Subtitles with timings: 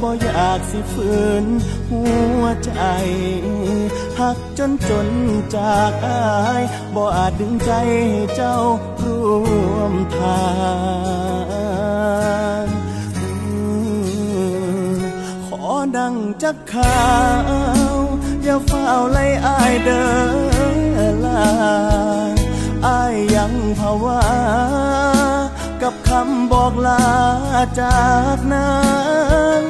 [0.00, 1.12] บ่อยากสิฝื
[1.42, 1.44] น
[1.90, 2.02] หั
[2.40, 2.72] วใจ
[4.20, 5.08] หักจนจน
[5.56, 6.26] จากอา
[6.60, 6.62] ย
[6.94, 7.70] บ่อาจดึงใจ
[8.12, 8.56] ให้เจ้า
[9.02, 9.24] ร่
[9.74, 10.44] วมทา
[12.62, 12.66] ง
[15.46, 15.64] ขอ
[15.96, 17.06] ดังจักข่า
[17.92, 17.94] ว
[18.44, 20.06] อย่าเฝ้าไล่อายเดิ
[20.76, 20.78] น
[21.24, 21.46] ลา
[22.86, 27.04] อายยังภาวะำบอกลา
[27.80, 28.00] จา
[28.36, 28.70] กนา
[29.58, 29.60] ง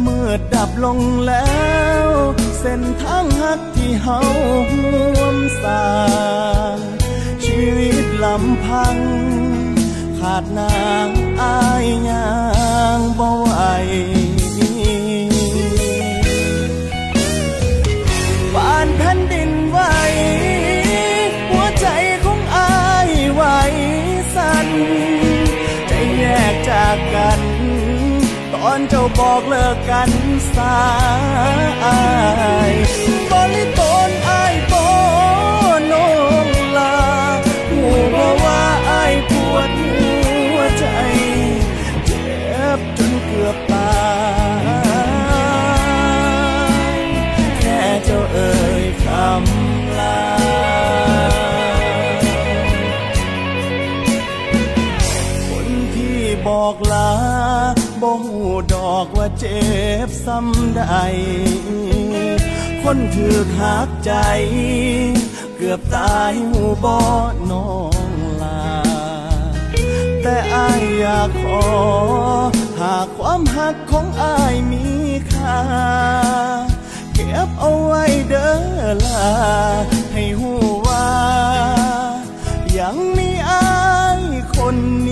[0.00, 1.52] เมื่อดับลงแล้
[2.06, 2.08] ว
[2.60, 4.18] เส้นทางหักที่เฮา
[4.72, 5.86] ห่วมสา
[6.74, 6.76] ง
[7.44, 8.96] ชีวิตลำพัง
[10.18, 11.08] ขาดนาง
[11.42, 12.28] อายยั
[12.96, 13.46] งบ่ไห
[18.56, 19.78] วานแผ่นดินไหว
[21.50, 21.86] หัวใจ
[22.24, 22.70] ของอา
[23.08, 23.42] ยไหว
[24.34, 24.68] สั่น
[28.64, 30.10] ตอนเจ้าบอกเลิกกัน
[30.56, 30.80] สา
[32.70, 32.72] ย
[33.30, 34.74] บริตนอายโป
[35.92, 35.94] น
[36.44, 36.46] ง
[36.78, 36.96] ลา
[37.70, 37.86] หู
[38.44, 40.14] ว่าอายปวดหั
[40.54, 40.86] วใจ
[42.06, 42.26] เจ็
[42.76, 43.94] บจนเกือบตา
[46.94, 46.98] ย
[47.58, 50.22] แค่เจ้าเอ่ยคำลา
[55.48, 57.10] คนที่บอกลา
[58.02, 58.61] บ่หูดอกว่า
[59.44, 59.70] เจ็
[60.06, 60.82] บซ้ำใด
[62.82, 64.12] คนถือหักใจ
[65.56, 66.96] เกือบตายหูบ่
[67.50, 67.72] น้อ
[68.08, 68.10] ง
[68.42, 68.72] ลา
[70.22, 71.64] แต่อายอยากขอ
[72.80, 74.84] หากความหักของอายมี
[75.32, 75.60] ค่า
[77.14, 79.30] เก็บเอาไว้เด้อลา
[80.12, 80.52] ให้หู
[80.86, 81.10] ว่า
[82.78, 83.68] ยังมีอา
[84.20, 84.22] ย
[84.56, 84.76] คน
[85.06, 85.08] น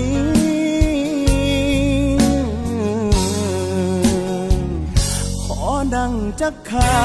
[6.03, 7.03] ังจักข่า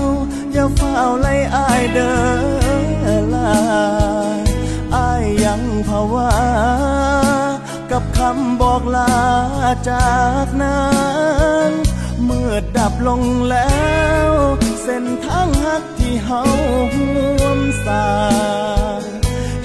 [0.00, 0.04] ว
[0.52, 2.12] อย่าเฝ้าไล่อายเด้
[3.04, 3.52] อลา
[4.96, 6.32] อายยังภาวะ
[7.90, 9.12] กับคำบอกลา
[9.90, 10.84] จากนั้
[11.68, 11.72] น
[12.24, 13.82] เมื่อดับลงแล้
[14.28, 14.30] ว
[14.82, 16.42] เส้นทางหักที่เฮา
[16.94, 18.06] ห่วมสา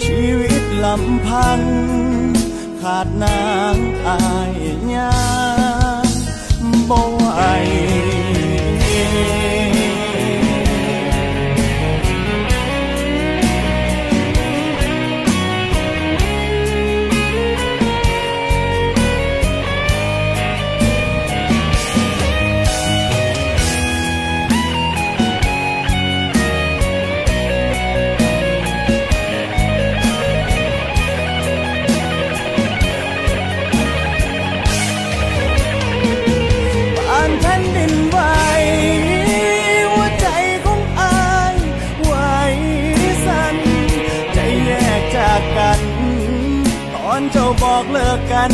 [0.04, 1.62] ชีวิตลำพัง
[2.82, 3.42] ขาดนา
[3.74, 3.78] ง
[4.08, 4.20] อา
[4.52, 4.54] ย
[4.94, 5.14] ยา
[6.90, 7.28] บ่ไหว
[9.74, 9.77] บ
[48.32, 48.52] กัน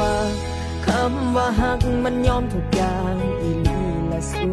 [0.00, 0.14] ว่า
[0.86, 3.80] คำว่าหักมันยอมทุกอย่างอีลี
[4.10, 4.44] ละสู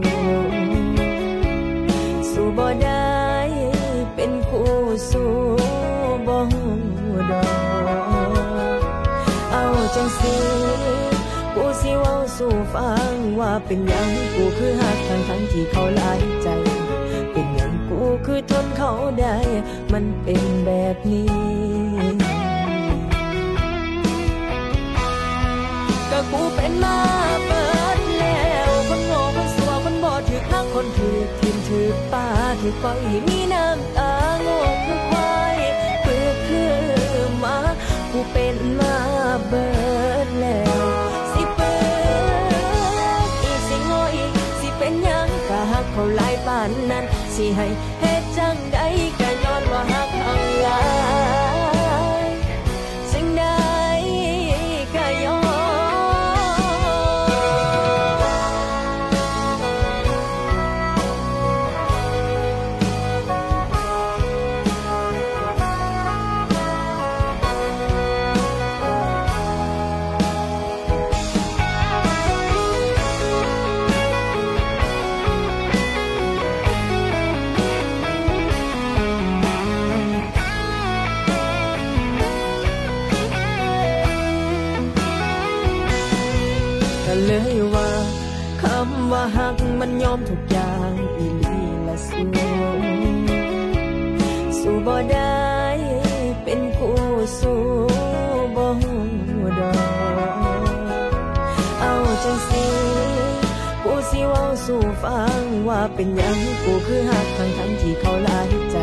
[2.32, 3.18] สู้บ่ได้
[4.16, 4.72] เป็นคู่
[5.12, 5.32] สู้
[6.28, 6.38] บ่
[7.32, 7.42] ดอ
[8.80, 8.82] ก
[9.52, 9.66] เอา
[9.96, 10.36] จังสิ
[11.56, 16.48] กูสิเว้าสู่ฟังว่าเป็นหยังกูคือหักทั้งทั้งที่เขาหลายใจ
[17.32, 19.38] เป็นหยังกูคือทนเขาได้
[19.94, 21.97] มันเป็นแบบนี้
[26.32, 26.98] กูเป็นมา
[27.48, 27.66] เปิ
[27.98, 32.26] ดแล้วคนโง่คนสัวคนบอดถือข้างคนถือทิมถือป้า
[32.62, 35.58] ถือปล่อยมีน้ำตาโง่คือควาย
[36.02, 36.76] เปือคือ
[37.44, 37.58] มา
[38.12, 38.96] กูเป็นมา
[39.48, 39.68] เบิ
[40.26, 40.84] ดแล้ว
[41.34, 41.74] สิเปิ
[43.28, 44.26] ดอีสิโง่อี
[44.60, 47.68] สิเป็นยังก็หักเขาหลายปานนั้นสิให้
[106.00, 108.78] เป็นหยังกูคือหักทั้งทั้งที่เขาลายใจ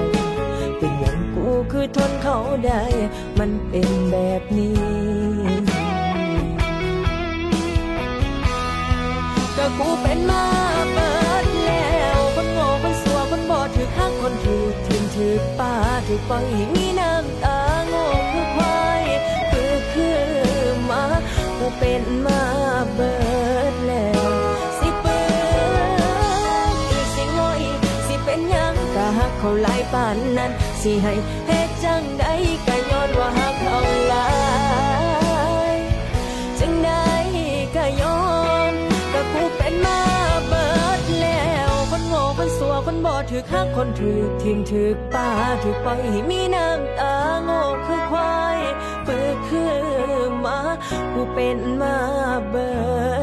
[0.78, 2.82] เป็นหยังกูคือทนเขาได้
[3.38, 4.78] มันเป็นแบบนี้
[9.56, 10.44] ก็กูเป็นมา
[10.92, 11.12] เปิ
[11.42, 15.72] ดแล้ว คนโง่คนสัวคนบอดถือข้างคนถือทิมถือป้า
[16.06, 17.58] ถือปล่อยมีน้ำตา
[17.88, 19.02] โง่คือควาย
[19.50, 20.20] คือคือ
[20.90, 21.02] มา
[21.58, 22.40] กูเป็นมา
[22.94, 23.12] เบิ
[23.72, 24.43] ดแล้ว
[29.44, 30.52] เขาหลายปานนั้น
[30.82, 31.14] สิให้
[31.46, 32.24] เฮ็ดจังใด
[32.66, 34.28] ก็ย้อนว่าหักเขาหลา
[35.72, 35.76] ย
[36.58, 37.08] จังได้
[37.76, 38.20] ก็ยอ
[38.70, 38.72] ม
[39.12, 40.00] ก็กูเป็นมา
[40.48, 40.68] เบิ
[41.00, 45.28] ดแล้ว คนโง่คนสัวคนบอดถือข้างคนถือทิมถือป้า
[45.62, 47.14] ถือปล่อยให้มีน้ำตา
[47.44, 48.58] โง่คือควาย
[49.04, 49.74] เปือคือ
[50.44, 50.58] มา
[51.14, 51.96] กูเป็นมา
[52.50, 52.70] เบิ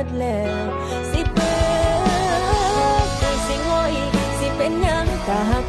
[0.04, 0.66] ดแล้ว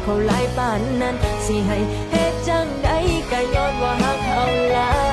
[0.05, 1.15] เขาหลายปานนั้น
[1.45, 1.77] สิให้
[2.11, 2.87] เฮ็ดจังได
[3.31, 4.41] ก็ย้อนว่าหักเขา
[4.71, 5.12] หลาย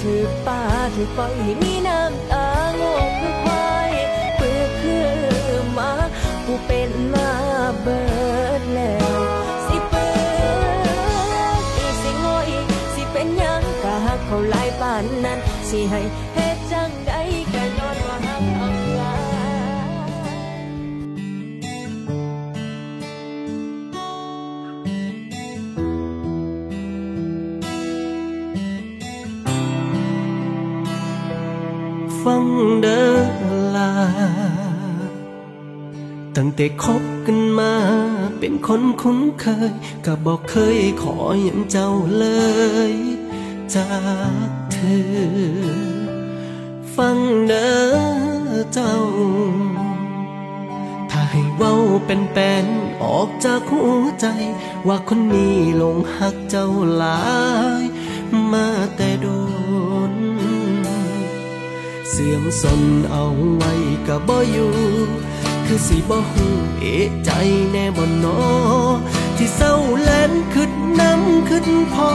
[0.00, 0.62] ถือป่า
[0.94, 3.92] ถือปล่อยให้มีน้ำตาโง่คือควาย
[4.36, 5.06] เปือคือ
[5.78, 5.90] มา
[6.46, 7.30] กูเป็นมา
[7.82, 8.02] เบิ
[8.60, 9.18] ดแล้ว
[9.66, 10.08] สิเปิ
[11.60, 15.38] ดอีกสิโง่อีกสิเป็นยังกะหักเขาหลายปานนั้น
[15.68, 16.00] สิให้
[32.82, 33.10] เด้อ
[33.76, 33.92] ลา
[36.36, 37.74] ตั้งแต่คบกันมา
[38.38, 39.72] เป็นคนคุ้นเคย
[40.06, 42.26] ก็บอกเคยขออย่างเจ้าเล
[42.90, 42.94] ย
[43.74, 43.90] จา
[44.48, 46.00] กเธอ
[46.96, 47.18] ฟัง
[47.48, 48.96] เด้อเจ้า
[51.10, 51.74] ถ้าให้เว้า
[52.06, 52.66] เป็นแปน
[53.02, 54.26] ออกจากหัวใจ
[54.88, 57.20] ว่าคนนี้หลงหักเจ้าหลา
[57.82, 57.84] ย
[58.52, 63.72] มาแต่โดนเสื่อมสนเอาไว้
[64.08, 64.72] ก็บ่อยู่
[65.66, 67.30] คือสิบ่ฮู้เอะใจ
[67.70, 68.40] แน่บ่นอ
[69.36, 72.10] ที่เศร้าแลนขึ้นน้ำขึ้นพอ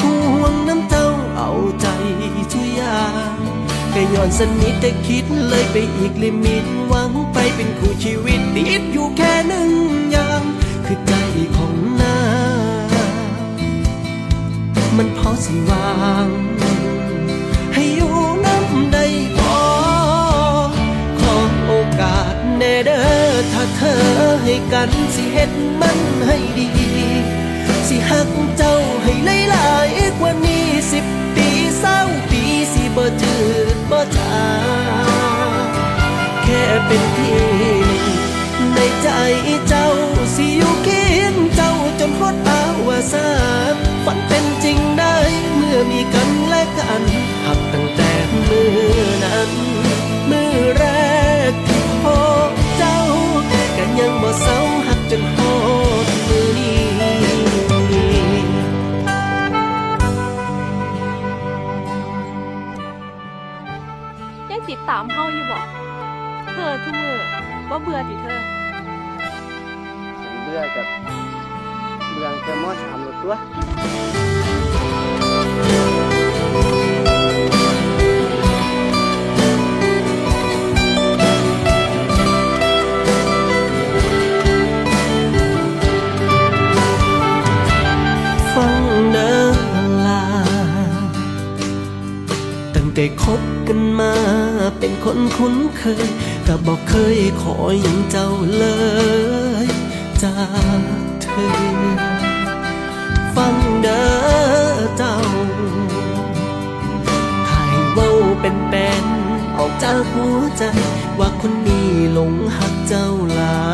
[0.00, 1.50] ห่วงน้ำเจ้าเอา
[1.80, 1.86] ใจ
[2.52, 2.98] ช่วยยา
[3.94, 9.70] ก็ย้อนสนิทแต่คิดเลยไปอีกลิมิตหวังไปเป็นคู่ชีวิตติดอยู่แค่หนึ่ง
[10.10, 10.42] อย่าง
[10.86, 11.14] คือใจ
[11.56, 12.16] ของนา
[14.96, 16.28] มันพอสิวาง
[17.74, 18.14] ให้อยู่
[18.44, 18.55] น้ำ
[18.92, 19.04] ได้
[19.38, 19.60] พอ
[21.20, 24.02] ขอโอกาสแน่เด้อถ้าเธอ
[24.42, 26.68] ให้กันสิเฮ็ดมันให้ดี
[27.88, 29.12] สิหักเจ้าให้
[29.50, 31.04] หลายๆกว่านี้สิบ
[31.36, 31.98] ปีเศร้า
[32.30, 32.42] ปี
[32.72, 33.34] สิบ่จื
[33.74, 34.44] ดบ่จา
[35.62, 35.66] ง
[36.42, 37.84] แค่เป็นที่หนึ่ง
[38.74, 39.08] ในใจ
[39.68, 39.88] เจ้า
[40.34, 43.30] สิอยู่เคียงเจ้าจนฮอดอาวสา
[43.72, 45.16] นฝันเป็นจริงได้
[45.54, 46.25] เมื่อมีกัน
[67.76, 68.38] บ่เบื่อติเธอ
[70.42, 70.86] เบื่อกับ
[72.10, 73.34] เบื่อจะมอสามหรือตัว
[88.52, 89.42] ฟังเด้อ
[90.06, 90.22] ลา
[92.74, 94.12] ตั้งแต่คบกันมา
[94.78, 96.08] เป็นคนคุ้นเคย
[96.48, 98.66] ก็บอกเคยขออย่างเจ้าเล
[99.64, 99.66] ย
[100.22, 100.36] จา
[101.00, 101.56] กเธอ
[103.36, 104.08] ฟังเด้อ
[104.96, 105.16] เจ้า
[107.48, 108.10] ถ่ายเว้า
[108.40, 109.04] เป็นแปน
[109.56, 110.64] ออกจากหัวใจ
[111.18, 113.64] ว่าคนนี้หลงหักเจ้าหลา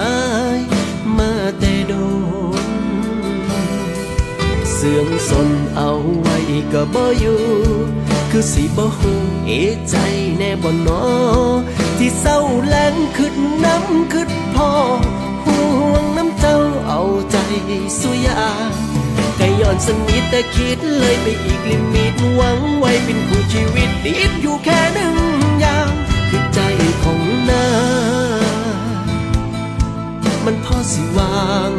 [0.56, 0.58] ย
[1.18, 1.94] มาแต่โด
[2.64, 2.66] น
[4.72, 6.38] เสื่อมสนเอาไว้
[6.72, 7.42] ก็บ่อยู่
[8.30, 9.50] คือสิบ่ฮู้เอ
[9.90, 9.96] ใจ
[10.38, 11.02] แน่บ่นอ
[12.04, 14.70] ที่เศร้าแลนขึ้นน้ำขึ้นพอ
[15.44, 17.36] ห่วงน้ำเจ้าเอาใจ
[18.00, 18.42] สุยา
[19.38, 25.16] ก็ย้อนสนิทแต่คิดเลยไปอีกลิมิตหวังไว้เป็นคู่ชีวิตติดอยู่แค่หนึ่ง
[25.60, 25.90] อย่าง
[26.28, 26.60] คือใจ
[27.02, 27.66] ของนา
[30.44, 31.72] มันพอสิวาง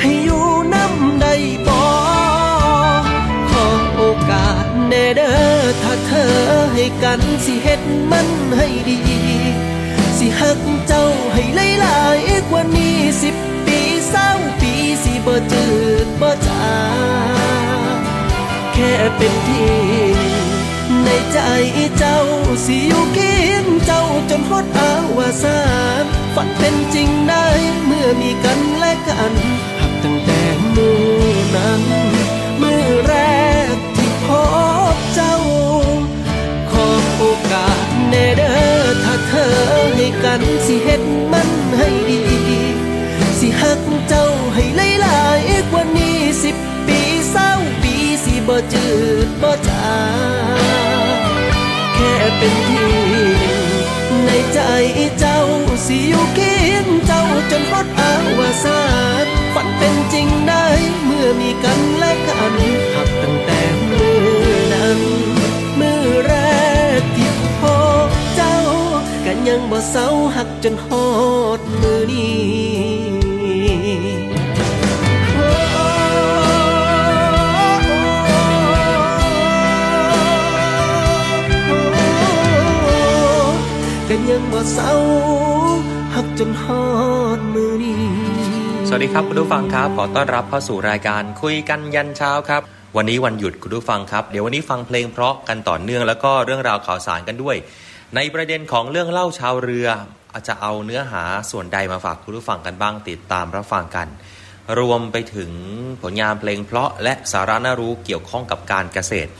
[0.00, 1.34] ให้อยู่น้ำได้
[1.66, 1.80] บ่
[3.50, 6.32] ขอโอกาสแน่เด้อถ้าเธอ
[6.74, 8.68] ให้กันสิเฮ็ดมันให้
[10.42, 11.42] หักเจ้าให้
[11.80, 13.34] หลายๆกว่านี้สิบ
[13.66, 14.28] ปีเศร้า
[14.60, 14.72] ปี
[15.04, 15.66] สิบ่จื
[16.04, 16.72] ดบ่จา
[17.96, 17.98] ง
[18.74, 19.74] แค่เป็นที่
[21.04, 21.38] ในใจ
[21.98, 22.18] เจ้า
[22.66, 25.60] สิอยู่เคียงเจ้าจนฮอดอาวสา
[26.02, 27.46] นฝันเป็นจริงได้
[27.84, 29.32] เมื่อมีกันและกัน
[29.80, 30.40] หักตั้งแต่
[30.74, 31.02] มือ
[31.54, 31.82] นั้น
[32.60, 33.14] มือแร
[33.72, 34.28] กที่พ
[34.94, 35.36] บเจ้า
[36.70, 36.86] ขอ
[37.18, 37.81] โอกาส
[39.34, 39.54] เธอ
[39.96, 42.20] ให้กันสิเฮ็ดมันให้ดี
[43.38, 44.64] สิหักเจ้าให้
[45.02, 46.98] หลายกว่านี้สิบปี
[47.30, 47.50] เศร้า
[47.82, 48.86] ปีสิบ่จื
[49.26, 49.94] ดบ่จา
[51.16, 51.20] ง
[51.94, 52.84] แค่เป็นที่
[53.38, 53.64] หนึ่ง
[54.24, 54.60] ในใจ
[55.18, 55.40] เจ้า
[55.86, 58.82] สิอยู่เคียงเจ้าจนฮอดอาวสา
[59.24, 60.66] นฝันเป็นจริงได้
[61.04, 62.54] เมื่อมีกันและกัน
[62.94, 64.14] หักตั้งแต่เมื่
[64.46, 65.00] อนั้น
[65.76, 66.32] เมื่อแร
[69.48, 70.06] ยังบ่เศร้า
[70.36, 71.06] หักจนฮอ
[71.58, 73.82] ดมือนี้
[81.64, 82.98] โอ้
[84.08, 84.92] กันยังบ่เศร้า
[86.14, 86.84] หักจนฮอ
[87.38, 88.02] ดมือนี้
[88.88, 92.62] สวัสดีครับคุณผู้ฟังครับ ขอต้อนรับเข้าสู่รายการคุยกันยันเช้าครับ
[92.96, 97.56] วันนี้วันหยุดคุณผู้ฟังครับ เดี๋ยววันนี้ฟังเพลงเพราะกันต่อเนื่องแล้วก็เรื่องราวข่าวสารกันด้วย
[98.16, 99.88] ในประเด็นของเรื่องเล่าชาวเรือ
[100.32, 104.08] อาจจะเอาเนื้อหาส่วนใดมาฝากคุณผู้ฟังกันบ้างติดตามรับฟังกัน
[104.78, 105.50] รวมไปถึง
[106.02, 109.30] ผลงานเพลงเพราะและสาระน่ารู้เกี่ยวข้องกับการเกษตร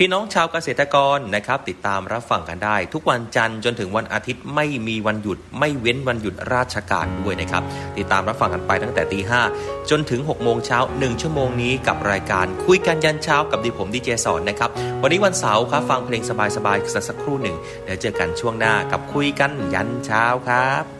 [0.00, 7.62] พี่น้องชาวเกษตรกรนะครับติดตามรับฟังกันได้ ทุกวันจันทร์จนถึงวันอาทิตย์ไม่มีวันหยุด ไม่เว้นวันหยุดราชการด้วยนะครับ
[7.98, 9.40] ติดตามรับฟังกันไปตั้งแต่ตีห้า
[9.90, 14.70] จนถึง6โมงเช้า1ชั่วโมงนี้กับรายการคุยกันยันเช้ากับดิผมดีเจสอนนะครับ
[15.02, 16.22] วันนี้วันเสาร์ครับฟังเพลง
[16.56, 20.97] สบายๆสักครู่หนึ่งเดี๋ยวเจอกันช่วงหน้ากับคุยกันยันเช้าครับ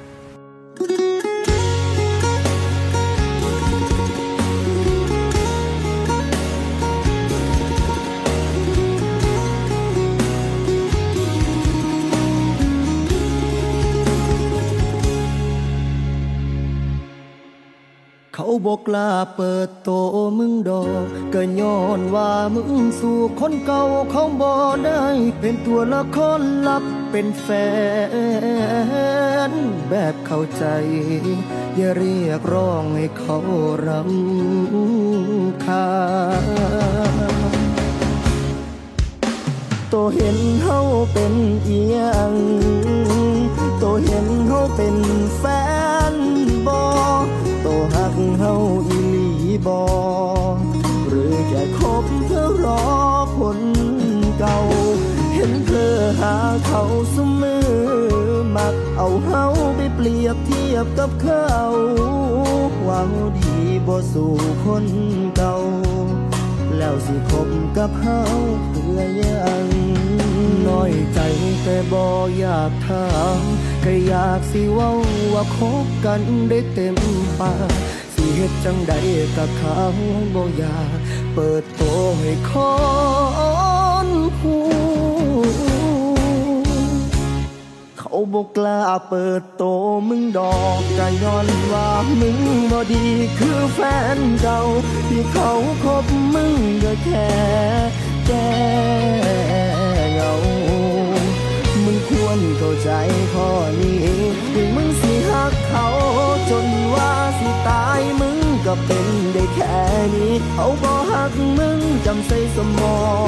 [18.68, 19.90] บอกลาเปิดโต
[20.38, 24.52] มึงดอกก็ย้อนว่ามึงสู่คนเก่าเขาบ่
[24.84, 25.02] ได้
[25.40, 27.48] เป็นตัวละครลับเป็นแฟ
[29.50, 29.52] น
[29.88, 30.64] แบบเข้าใจ
[31.76, 33.38] อย่าเรียกร้องให้เขา
[33.86, 35.90] รำคา
[36.42, 36.46] ญ
[39.92, 40.80] ตัวเห็นเฮา
[41.12, 41.34] เป็น
[41.64, 42.32] เอียง
[43.78, 44.96] โตเห็นเฮาเป็น
[45.36, 45.44] แฟ
[46.12, 46.14] น
[46.66, 46.82] บอ
[47.68, 48.54] ตัวหักเฮา
[48.88, 49.26] อีหลี
[49.66, 49.82] บอ
[51.08, 52.84] หรือแค่คบเพื่อรอ
[53.38, 53.60] คน
[54.38, 54.58] เก่า
[55.34, 56.34] เห็นเธอหา
[56.66, 56.82] เขา
[57.12, 57.68] เสมอ
[58.56, 59.44] มักเอาเฮา
[59.76, 61.48] ไปเปรียบเทียบกับเขา
[62.84, 63.56] หวังดี
[63.86, 64.34] บ่สู่
[64.64, 64.86] คน
[65.36, 65.56] เก่า
[66.76, 68.20] แล้วสิคบกับเฮา
[68.70, 69.66] เพื่อยัง
[70.66, 71.20] น้อยใจ
[71.62, 72.06] แต่บ่อ
[72.44, 73.08] ยากถา
[73.40, 73.42] ม
[73.84, 74.90] ก็อยากสิเว้า
[75.34, 75.44] ว่า
[75.84, 76.96] บกันได้เต็ม
[77.40, 77.70] ปาก
[78.14, 78.92] สิเฮ็ดจังใด
[79.36, 79.78] กับเขา
[80.34, 80.98] บ่อยาก
[81.34, 81.82] เปิดโต
[82.20, 82.52] ให้ค
[84.06, 84.56] นหู
[87.98, 89.64] เขาบอกกล้าเปิดโต
[90.08, 91.88] มึงดอกก็ย้อนว่า
[92.20, 92.38] มึง
[92.70, 93.04] บ่ดี
[93.38, 93.80] คือแฟ
[94.16, 94.60] นเก่า
[95.08, 95.50] ที่เขา
[95.84, 96.52] คบมึง
[96.84, 97.30] ก็แค่
[98.26, 98.32] แก
[110.52, 112.98] เขาบ่หักมึงจำใส่สมอ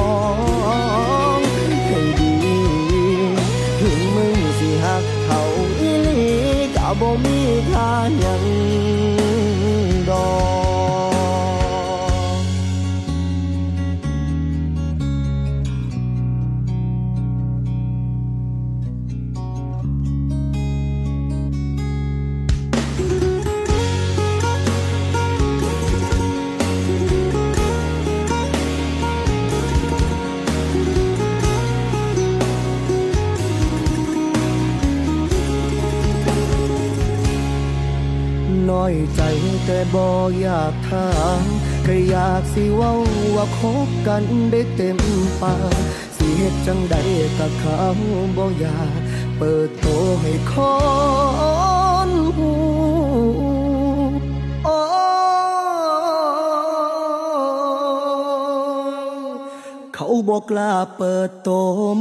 [60.97, 61.49] เปิดโต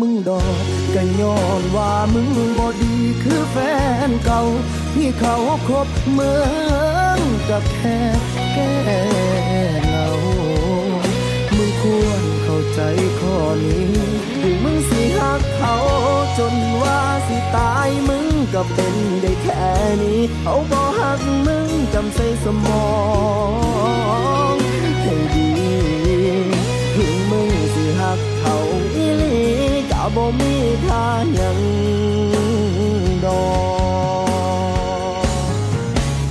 [0.01, 3.57] มึงดอกก็ย้อนว่ามึงบ่ดีคือแฟ
[4.09, 4.43] นเก่า
[4.95, 5.37] ที่เขา
[5.69, 7.99] คบเหมือนกับแค่
[8.55, 8.73] แก้
[9.87, 10.09] เหงา
[11.57, 12.81] มึงควรเข้าใจ
[13.21, 13.93] ข้อนี้
[14.41, 15.77] ถึงมึงสิหักเขา
[16.39, 19.67] จนว่าสิตายมึงก็เป็นได้แค่
[20.03, 22.89] นี้เขาบอกหักมึงจำใส่สมอ
[24.53, 24.55] ง
[25.03, 25.51] ให้ดี
[26.95, 27.51] ถึงมึง
[30.03, 30.55] ก็บ่มี
[30.87, 31.61] ค่าหยัง
[33.25, 33.45] ดอ
[35.23, 35.27] ก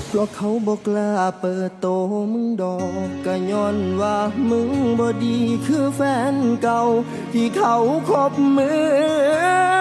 [0.08, 1.88] เพราะเขาบอกกล้าเปิดโต
[2.34, 2.78] มึงดอ
[3.08, 4.18] กก็ย้อนว่า
[4.50, 6.02] มึงบ่ดีคือแฟ
[6.34, 6.82] นเก่า
[7.34, 7.76] ที่เขา
[8.10, 8.74] คบมึ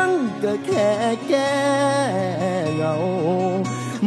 [0.06, 0.08] ง
[0.42, 0.88] ก็แค่
[1.28, 1.54] แก้
[2.74, 2.94] เหงา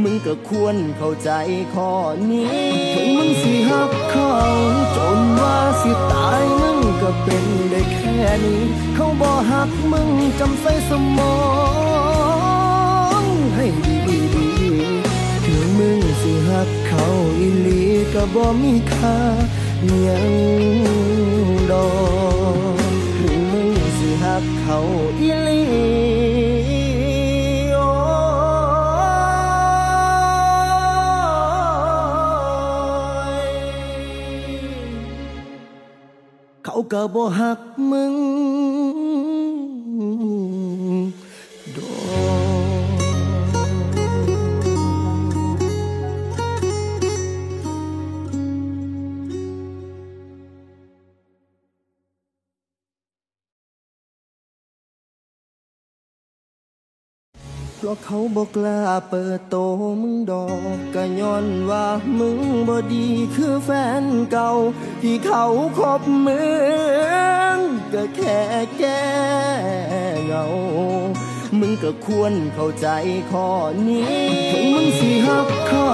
[0.01, 1.31] มึงก็ควรเข้าใจ
[1.73, 1.91] ข้อ
[2.31, 2.49] นี้
[2.93, 4.33] ถึงมึงสิหัก เขา
[4.95, 8.63] จนว่าสิตายมึงก็เป็นได้แค่นี้
[8.95, 11.35] เขาบ่หักมึงจำใส่สมอ
[13.21, 13.23] ง
[13.55, 17.05] ให้ดีๆถึงมึงสิหักเขา
[17.39, 17.81] อีหลี
[18.13, 19.17] ก็บ่มีค่า
[20.01, 20.33] หยัง
[21.71, 21.89] ดอ
[22.93, 24.77] กถึงมึงสิหักเขา
[25.19, 25.61] อีหลี
[36.91, 38.13] ក៏បោហាក់មឹង
[57.83, 59.55] เพราะเขาบอกกล้าเปิดโต
[60.01, 61.85] มึงดอกก็ย้อนว่า
[62.19, 63.69] มึงบ่ดีคือแฟ
[64.01, 64.51] นเก่า
[65.01, 65.45] ที่เขา
[65.77, 66.41] คบมึ
[67.55, 67.57] ง
[67.93, 68.39] ก็แค่
[68.77, 69.03] แก้
[70.25, 70.45] เหงา
[71.59, 72.87] มึงก็ควรเข้าใจ
[73.31, 73.49] ข้อ
[73.87, 74.05] นี้
[74.51, 75.89] ถึงมึงสิหักเขา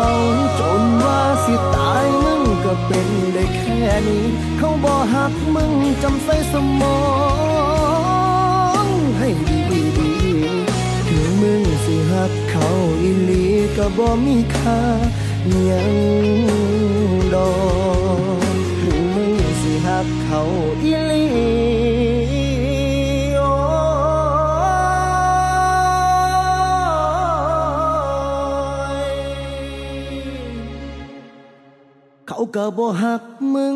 [0.59, 4.25] จนว่าสิตายมึงก็เป็นได้แค่นี้
[4.57, 5.71] เขาบ่หักมึง
[6.03, 6.97] จำใส่สมอ
[7.75, 7.76] ง
[11.89, 12.67] สิหักเขา
[13.01, 13.45] อีลี
[13.77, 14.81] ก็บ่มีค่า
[15.69, 15.95] ยัง
[17.33, 17.51] ดอ
[18.53, 20.41] กถึงมึงสิหักเขา
[20.83, 21.25] อีลี
[32.27, 33.23] เขาก็บ่หัก
[33.53, 33.65] มึ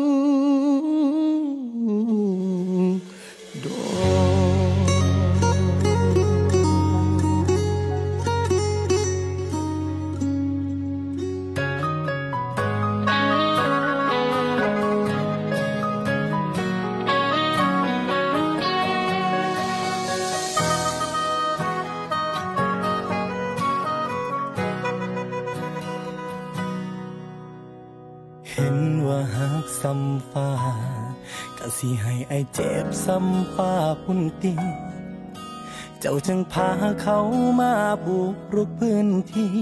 [36.04, 36.70] เจ้าจึงพา
[37.02, 37.18] เขา
[37.60, 37.72] มา
[38.06, 39.52] บุกรุกพื้นที่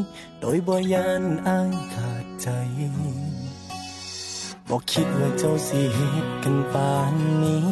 [0.40, 2.48] โดยบ่ยานอายขาดใจ
[4.68, 7.66] บอกคิดว่าเจ้าสิเหตุกันปานนี้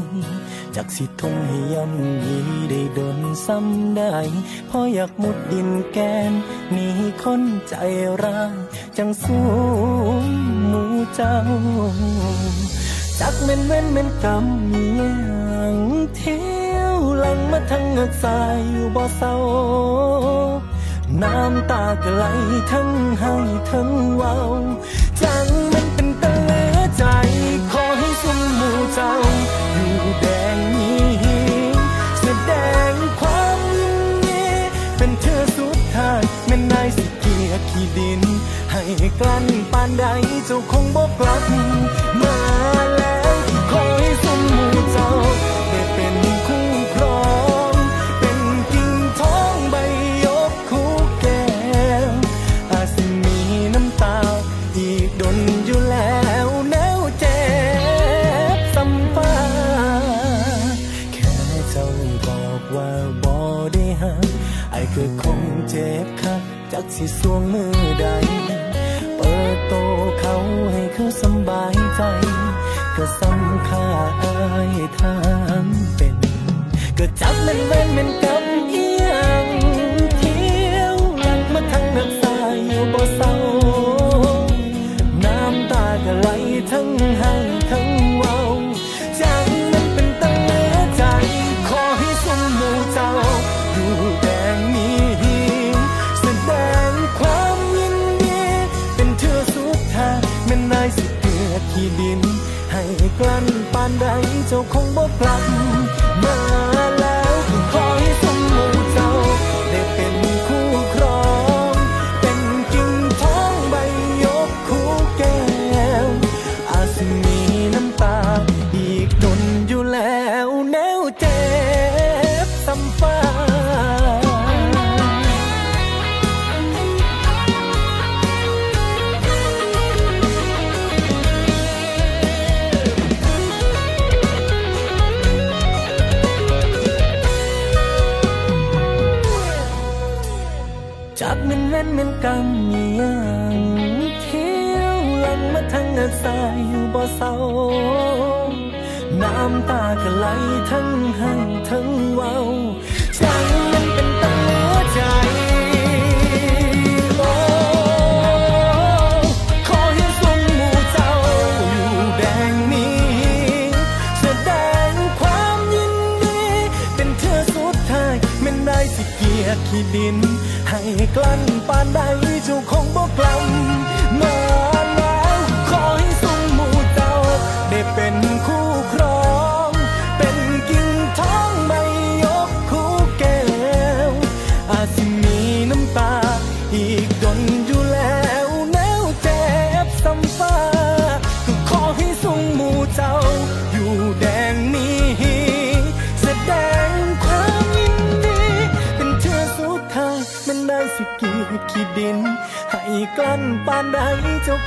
[0.76, 2.38] จากสิทุ่มให้ย่ำยี
[2.70, 4.14] ได้โดนซ้ำได้
[4.68, 5.98] พออยากมุดดินแก
[6.30, 6.32] น
[6.72, 6.88] หนี
[7.22, 7.74] คนใจ
[8.22, 8.54] ร้าย
[8.96, 9.38] จังสู
[10.22, 10.24] ง
[10.68, 10.82] หมู
[11.14, 11.36] เจ้า
[13.20, 14.44] จากเม่นเม่นเม่นกรรม
[14.98, 15.78] ยัง
[16.16, 16.57] เท
[17.28, 19.34] นั่มาทั้งหักสายอยู่บ่เศร้า
[21.22, 22.24] น้ำตากะไหล
[22.70, 22.88] ทั้ง
[23.20, 23.34] ให้
[23.70, 24.34] ทั้งเว้า
[25.22, 26.52] จังมันเป็นตะเล
[26.96, 27.04] ใจ
[27.72, 29.12] ขอให้สมมูเจ้า
[29.74, 31.06] อยู่แดงนี้
[32.20, 32.52] แสด
[32.90, 34.44] งความยินดี
[34.96, 38.20] เป็นเธอสุดท้ายแม่นายสิเกียขี้ดิน
[38.72, 38.82] ให้
[39.20, 40.04] กลั้นปานใด
[40.46, 41.42] เจ้าคงบอกกลับ
[42.22, 42.38] มา
[42.96, 43.36] แล้ว
[43.70, 45.08] ขอให้สมมูเจ้า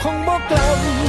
[0.03, 1.00] không bỏ lầm.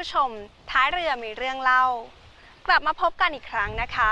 [0.00, 0.30] ผู้ชม
[0.70, 1.84] ท้ายเรือมีเรื่องเล่า
[2.66, 4.10] กลับมาพบกันอีกครั้งนะคะ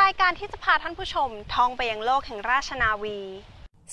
[0.00, 3.18] รายการที่จะพาท่านผู้ชมท่องไปยังโลกแห่งราชนาวี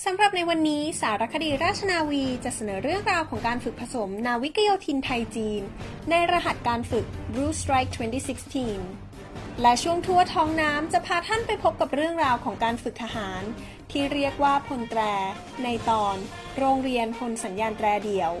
[0.04, 5.62] สำหรับในวันนี้สารคดีราชนาวีจะเสนอเรื่องราวของการฝึกผสมนาวิกโยธินไทยจีน
[6.10, 7.90] ในรหัสการฝึก Blue Strike
[8.76, 13.42] 2016 และช่วงทั่วท้องน้ำจะพาท่านไปพบกับเรื่องราวของการฝึกทหาร
[13.90, 15.00] ที่เรียกว่าพลแตร
[15.64, 16.16] ในตอน
[16.58, 18.34] โรงเรียนพลสัญญาณแตรเดี่ยว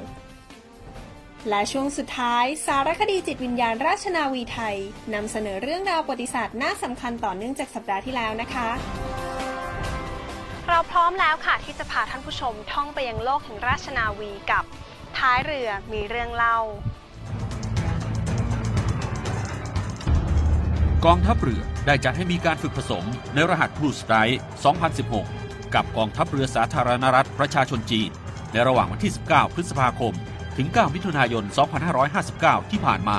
[1.48, 4.76] และช่วงสุดท้าย สารคดีจิตวิญญาณราชนาวีไทย
[5.14, 8.68] นำเสนอเรื่องราวประวัติศาสตร์น่าสำคัญต่อเนื่องจากสัปดาห์ที่แล้วนะคะ
[10.68, 14.64] เราพร้อมแล้วค่ะที่จะพาท่านผู้ชมท่องไปยังโลกแห่งราชนาวีกับ
[15.18, 16.58] ท้ายเรือมีเรื่องเล่า
[21.04, 24.36] กองทัพเรือได้จัดให้มีการฝึกผสมในรหัส Blue Strike
[25.04, 28.10] 2016 กับกองทัพเรือสาธารณรัฐประชาชนจีน
[28.52, 30.14] ในระหว่างวันที่ 19 พฤษภาคม
[30.60, 31.44] ถึง 9 มิถุนายน
[32.06, 33.18] 2559 ที่ผ่านมา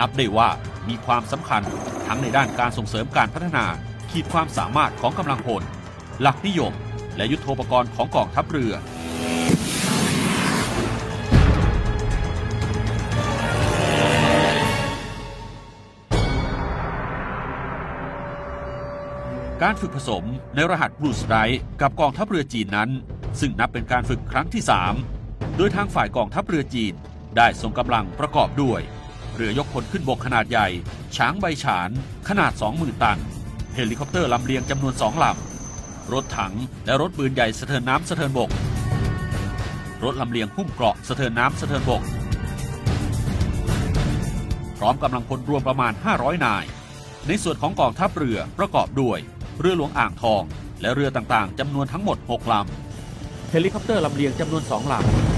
[0.00, 0.48] นับได้ว่า
[0.88, 1.62] มีความสำคัญ
[2.06, 3.64] ทั้งในด้านการส่งเสริมการพัฒนา
[4.10, 5.62] ขีดความสามารถของกำลังพล
[6.20, 6.72] หลักนิยม
[7.16, 8.74] และยุทโธปกรณ์ของกองทัพเรือ
[19.62, 21.34] การฝึกผสมในรหัสบลูสไ r
[21.80, 22.90] กับกองทัพเรือจีนนั้น
[23.40, 25.15] ซึ่งนับเป็นการฝึกครั้งที่ 3
[25.58, 26.94] โดยทางฝ่ายกองทัพเรือจีน
[27.36, 28.80] ได้ส่งกำลังประกอบด้วย
[29.34, 30.68] เรือยกพลขึ้นบกขนาดใหญ่
[31.16, 31.90] ฉางไป๋ซาน
[32.28, 33.18] ขนาด 20,000 ตัน
[33.74, 36.54] เฮลิคอปเตอร์ลำเลียงจำนวน2ลำ รถถัง
[36.86, 38.50] และรถปืนใหญ่สะเทินน้ำสะเทินบก
[40.04, 42.02] รถลำเลียงหุ้มเกราะสะเทินน้ำสะเทินบก
[44.78, 46.64] พร้อมกำลังพลรวมประมาณ 500 นาย
[47.26, 49.18] ในส่วนของกองทัพเรือประกอบด้วย
[49.60, 50.42] เรือหลวงอ่างทอง
[50.80, 55.35] และเรือต่างๆจำนวนทั้งหมด 6 ลำเฮลิคอปเตอร์ลำเลียงจำนวน2ลำ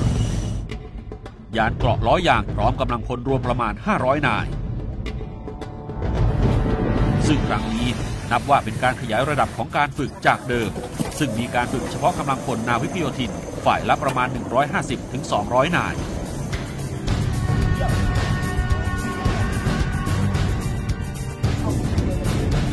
[1.59, 4.47] ยานเกราะล้อยางพร้อมกำลังพลรวมประมาณ 500 นาย
[7.27, 7.89] ซึ่งครั้งนี้
[8.31, 10.71] นับว่าเป็นการขยายระดับของการฝึกจากเดิม
[11.19, 13.31] ซึ่งมีการฝึกเฉพาะกำลังพลนาวิกโยธิน
[13.65, 14.29] ฝ่ายละประมาณ
[15.03, 15.95] 150-200 นาย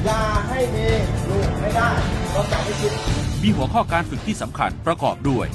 [0.05, 0.87] อย่าให้มี
[1.29, 1.89] ลูกไม่ได้
[2.35, 2.91] ต้องจับให้คิด
[3.43, 5.47] มีหัวข้อการฝึกที่สำคัญประกอบด้วย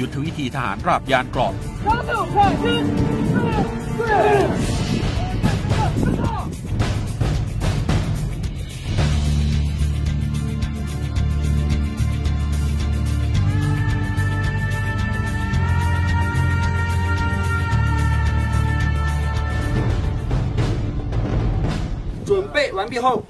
[0.00, 1.52] ยุทธวิธีทหารราบยานเกราะ
[22.28, 23.22] 准备完毕后，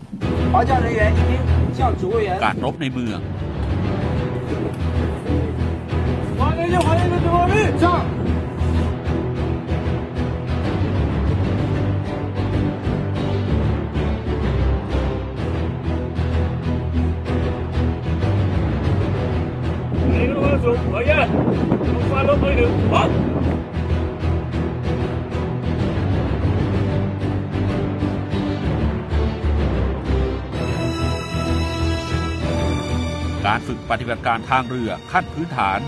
[0.52, 3.20] 华教人员一并向指挥员 การรบในเมือง
[6.67, 8.08] عليه وعلينا الدوامين شعب
[20.93, 21.25] Oye,
[21.93, 22.67] não falou doido.
[22.91, 23.38] Ó!
[33.45, 35.80] การฝึกปฏิบัติการทางเรือขั้นพื้นฐาน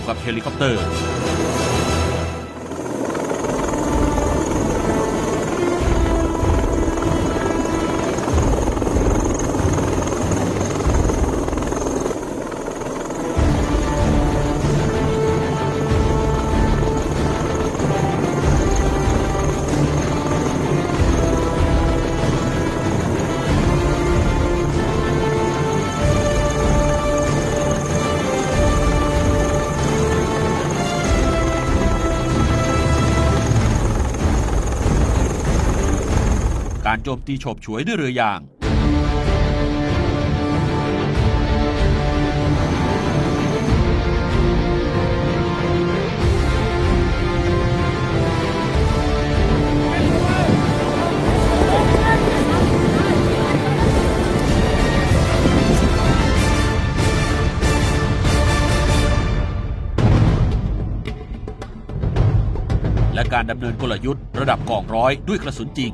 [0.00, 0.80] บกับเฮลิคอปเตอร์
[37.16, 38.40] มตีโฉบฉวยด้วยเรือยาง
[63.14, 65.92] และการดำเนินกลยุทธ์ระดับกองร้อยด้วยกระสุนจริง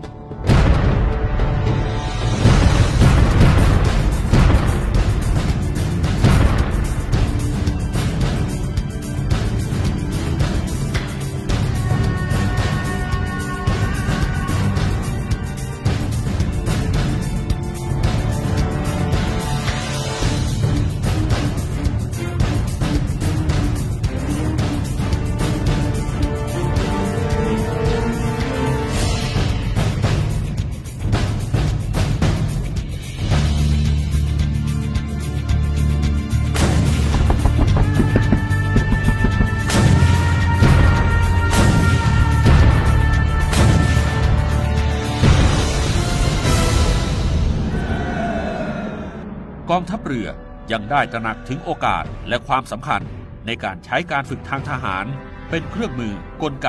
[49.70, 50.28] กองทัพเรือ
[50.72, 53.02] ยังได้ตระหนักถึงโอกาสและความสำคัญ
[53.46, 55.06] ในการใช้การฝึกทางทหาร
[55.50, 56.68] เป็นเครื่องมือกลไก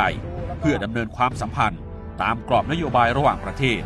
[0.59, 1.81] เพื่อดำเนินความสัมพันธ์
[2.21, 3.81] ตามกรอบนโยบายระหว่างประเทศ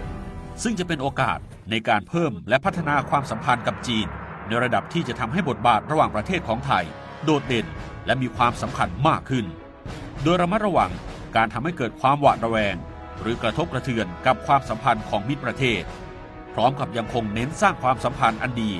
[0.63, 1.39] ซึ่งจะเป็นโอกาส
[1.71, 4.07] ในการเพิ่มและพัฒนาความสัมพันธ์กับจีน
[4.47, 6.85] ในระดับที่จะทำให้บทบาทระหว่างประเทศของไทย
[7.23, 7.67] โดดเด่น
[8.05, 9.45] และมีความสำคัญมากขึ้น
[10.23, 10.91] โดยระมัดระวัง
[11.35, 12.75] การทำให้เกิดความหวาดระแวง
[13.21, 15.83] หรือกระทบกระเทือนกับความสัมพันธ์ของมิตรประเทศ
[16.53, 18.71] พร้อมกับยังคงเน้นสร้างความสัมพันธ์อันดี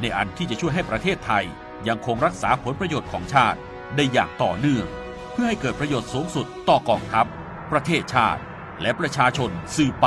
[0.00, 1.44] ในอันที่จะช่วยให้ประเทศไทย
[1.88, 3.58] ยังคงรักษาผลประโยชน์ของชาติ
[3.96, 4.86] ได้อย่างต่อเนื่อง
[5.32, 7.26] เพื่อให้เกิดประโยชน์สูงสุดต่อกองทัพ
[7.72, 8.40] ประเทศชาติ
[8.82, 10.06] และประชาชนสืบไป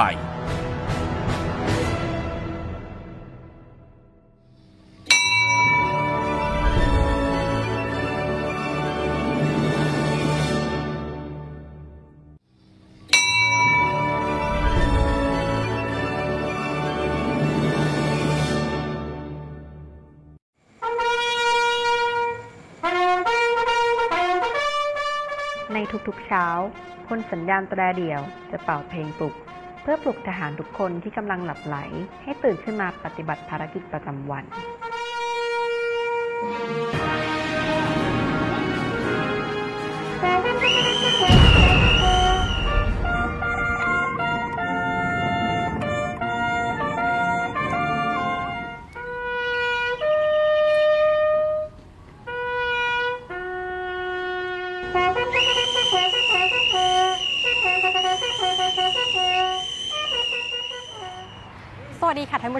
[26.43, 26.55] ช้า
[27.09, 28.21] คนสัญญาณแตรเดี่ยว
[28.51, 29.35] จะเป่าเพลงปลุก
[29.81, 31.77] เพื่อปลุกทหารทุกคนที่กำลังหลับไหล
[32.23, 34.45] ให้ตื่นขึ้นมาปฏิบัติภารกิจประจำวัน
[40.21, 40.52] แ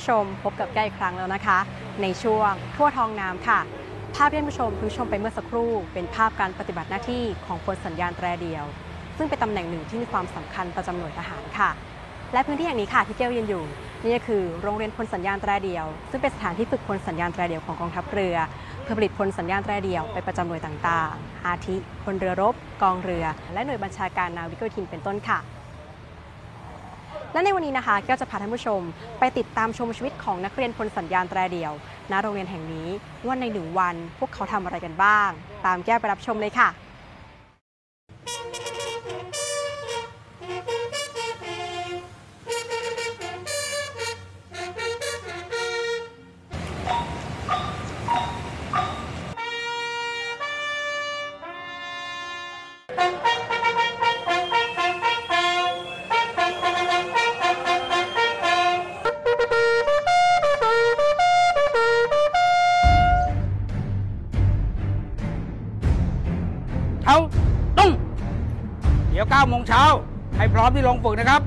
[0.03, 1.59] ผู้ชมพบกับแกอีกครั้งแล้วนะคะ
[2.01, 3.59] ในช่วงทั่วทองน้ำค่ะ
[4.15, 8.65] ภาพที่ท่านผู้ชมเพิ่งชมไปเมื่อสักครู่ เป็นภาพการปฏิบัติหน้าที่ของพลสัญญาณแตรเดียว
[9.17, 11.69] ซึ่งเป็นตำแหน่งหนึ่งที่มีความสำคัญประจำหน่วยทหารค่ะ
[12.33, 13.63] และพื้นที่แห่งนี้ค่ะที่เก้วยืนอยู่
[14.03, 18.37] นี่ก็คือโรงเรียนพลสัญญาณแตรเดียว ซึ่งเป็นสถานที่ฝึกพลสัญญาณแตรเดียวของกองทัพเรือ
[18.81, 25.39] เพื่อผลิตพลสัญญาณแตรเดียวไปประจำหน่วยต่างๆ อาทิพลเรือรบ กองเรือ และหน่วยบัญชาการนาวิกโยธินเป็นต้นค่ะ
[27.33, 28.81] และในวันนี้นะคะแก้วจะพาท่านผู้ชม
[29.19, 31.73] ไปติดตามชมชีวิตของนักเรียนพลสัญญาณแตรเดียว
[32.11, 32.87] ณโรงเรียนแห่งนี้
[33.25, 35.29] ว่าในหนึ่งวันพวกเขาทำอะไรกันบ้าง
[35.65, 36.69] ตามแก้วไปรับชมเลยค่ะ
[70.87, 71.43] ลงฝึกนะครับ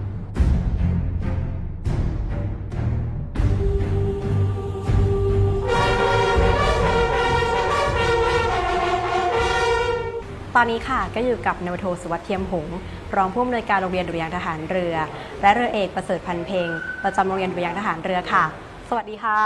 [10.58, 12.76] ตอนนี้ค่ะก็อยู่กับนวโทสุวัสดิ์เทียมหงส์
[13.16, 14.94] รองผู้อำนวยการโรงเรียนดุริยางค์ทหารเรือ
[15.42, 16.68] และเรือเอกประเสริฐพันเพง
[17.04, 18.44] ประจำโรงเรียนดุริยางค์ทหารเรือค่ะ
[18.88, 19.40] สวัสดีค่ะ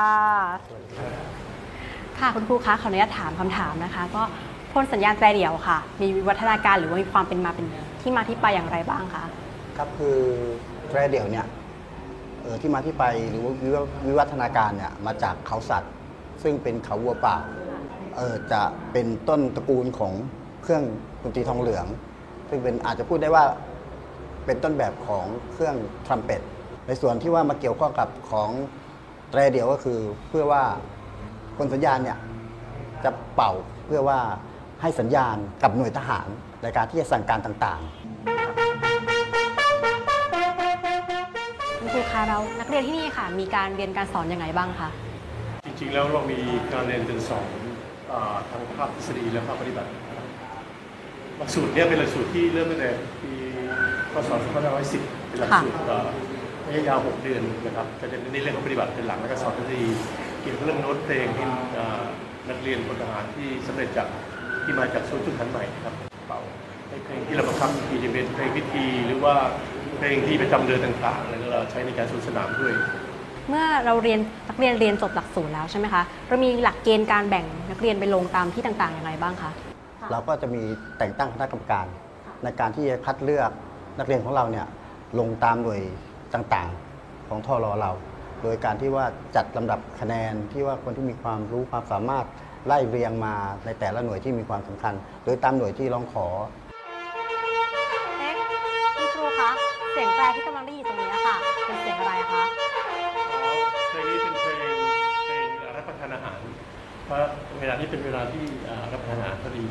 [2.19, 4.23] ค่ะคุณครูคะขออนุญาตถามคำถามนะคะ ก็
[4.73, 7.67] พลสัญญาณแตรเดี่ยวค่ะ มีวิวัฒนาการหรือว่ามีความเป็นมาเป็น
[8.01, 9.25] ที่มาที่ไปอย่างไรบ้างคะ
[9.81, 10.21] ครับคือ
[10.89, 11.47] แตรเดี่ยวเนี่ย
[12.43, 13.77] เออที่มาที่ไปหรือว่าวิว
[14.07, 15.93] วิวัฒนาการเนี่ยมาจากเขาสัตว์
[16.43, 17.37] ซึ่งเป็นเขาวัวป่า
[18.17, 18.63] เออจะ
[18.93, 20.13] เป็นต้นตระกูลของ
[20.63, 20.83] เครื่อง
[21.23, 21.87] ดนตรีทองเหลือง
[22.49, 23.45] ซึ่งเป็นอาจจะพูดได้ว่า
[24.47, 25.77] เป็นต้นแบบของเครื่อง
[26.07, 26.41] ทรัมเป็ต
[26.87, 28.51] ในส่วนที่ว่ามาเกี่ยวข้องกับของ
[29.31, 30.63] แตรเดี่ยวก็คือเพื่อว่า
[31.59, 32.19] คนสัญญาณเนี่ย
[33.05, 33.53] จะเป่า
[33.87, 34.19] เพื่อว่า
[34.81, 36.29] ให้สัญญาณกับหน่วยทหาร
[36.63, 38.00] ในการที่จะสั่งการต่างๆ
[42.01, 44.89] คุณครูคะแล้วนักเรียนที่นี่ค่ะ มีการเรียนการสอนอย่างไรบ้างคะ
[45.67, 46.41] จริงๆแล้วเรามี
[46.73, 47.49] การเรียนการสอน
[48.11, 49.97] อาทั้งภาคทฤษฎีและภาคปฏิบัติใน
[51.39, 52.91] หลักสูตรเนี้เป็นหลักสูตรที่เริ่มตั้งแต่
[53.23, 53.33] ปี
[54.13, 55.77] พศ2510เป็นหลักสูตร
[56.67, 59.83] ระยะยาว 6 เดือนนะครับจะเน้นในเรื่องของปฏิบัติเป็นหลักแล้วก็สอนทฤษฎี
[60.41, 61.47] เกี่ยวกับเรื่องโน้ตเพลงที่
[62.49, 64.09] นักเรียนพลทหารที่สำเร็จจาก
[64.65, 65.95] ที่มาจากศูนย์ฝึกหัดใหม่ครับ
[66.29, 66.41] เป่า
[66.89, 69.35] ให้เพลงที่เราประคับพิธีจะเป็นเพลงพิธีหรือว่า
[70.01, 72.73] เพลงที่ประจำเดือนต่างๆแล้วก็เราใช้ในการสวนสนามด้วย
[73.49, 79.51] เมื่อเราเรียนนักเรียนเรียนจบหลักสูตรแล้วใช่ไหมคะเรามีหลักเกณฑ์การแบ่งนักเรียนไปลงตามที่ต่างๆอย่างไรบ้างคะ
[80.11, 80.63] เราก็จะมี
[80.99, 81.87] แต่งตั้งคณะกรรมการ
[82.43, 83.51] ในการที่จะคัดเลือก
[83.99, 84.67] นักเรียนของเราเนี่ย
[85.19, 85.81] ลงตามหน่วย
[86.35, 87.91] ต่างๆของทอรอเรา
[88.43, 89.05] โดยการที่ว่า
[89.37, 92.27] จัดลำดับคะแนนที่ว่าคนที่มีความรู้ความสามารถ
[92.67, 93.35] ไล่เรียงมา
[93.65, 94.95] ในแต่ละหน่วยที่มีความสำคัญ
[95.25, 96.27] โดยตามหน่วยที่ร้องขอ
[98.19, 98.35] เอ๊ะ
[98.97, 99.51] คุณครูคะ
[99.93, 101.37] เสียงแตรที่กำลังได้ยินตรงนี้ค่ะ
[101.67, 102.43] เป็นเสียงอะไรคะ
[103.91, 104.77] เพลงนี้เป็นเพลง
[105.27, 106.39] เพลงรับประทานอาหาร
[107.05, 107.19] เพราะ
[107.61, 108.45] เวลานี้เป็นเวลาที่
[108.93, 109.65] รับประทานอาหารพอดี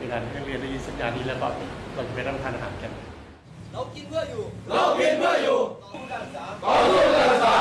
[0.00, 1.46] เวลาที่นักเรียนได้ยินสัญญาณนี้แล้วก็
[1.94, 2.92] เราจะไปรับประทานอาหารกัน
[3.72, 7.56] เรากินเพื่ออยู่ เรากินเพื่ออยู่ต่อสู้การศึกษาต่อสู้การศึกษา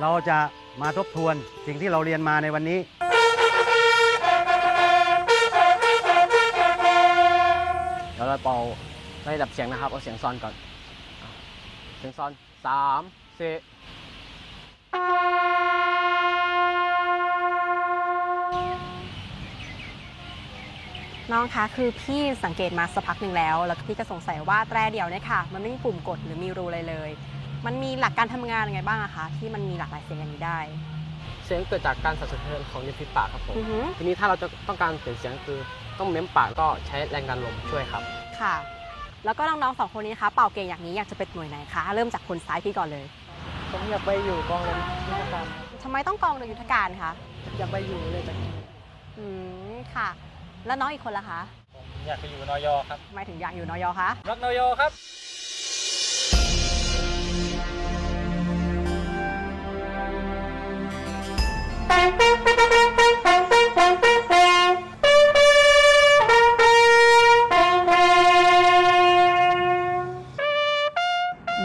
[0.00, 0.38] เราจะ
[0.82, 1.34] มาทบทวน
[1.66, 2.78] สิ่งที่เราเรียนมาในวันนี้
[8.14, 8.58] เดี๋ยวเราเป่า
[9.26, 10.54] ระดับเสียงนะครับ เอาเสียงซอนก่อน
[11.98, 12.30] เสียงซอน
[12.66, 13.02] สาม
[13.38, 13.54] สี่
[21.32, 27.10] น้องคะคือพี่สังเกตมาสักพักหนึ่งแล้ว แล้วพี่ก็สงสัยว่าแตรเดี่ยวเนี่ยค่ะ มันไม่มีปุ่มกดหรือมีรูอะไรเลย
[27.66, 30.58] มันมีหลักการทำงานยังไงบ้างอะคะที่มันมีหลากหลายเสียงอย่างนี้ได้
[31.44, 35.58] เสียงเกิดจากการสั่นสะเทือนของริมฝีปากครับผม อือหือทีนี้ถ้าเราจะต้องการเปลี่ยนเสียงคือ
[35.98, 38.02] ต้องเม้มปากก็ใช้แรงดันลมช่วยครับ
[38.40, 38.54] ค่ะ
[39.24, 43.06] แล้วก็น้องๆสองคนนี้นะคะเป่าเก่งอย่างนี้อยากจะเป็นหน่วยไหนคะเริ่มจากคนซ้ายพี่ก่อนเลย
[43.70, 44.76] ผมอยากไปอยู่กองเรือ
[45.08, 45.44] ยุทธการ
[45.82, 47.12] ทำไมต้องกองเรือยุทธการคะ
[47.58, 48.36] อยากไปอยู่เลยจาก
[49.18, 49.24] อื
[49.72, 50.08] มค่ะ
[50.66, 51.40] แล้วน้องอีกคนล่ะคะ
[52.06, 54.92] อยากไปอยู่นอยครับทำไมถึงอยากอยู่นอยคะรักนอยครับ
[61.98, 62.00] บ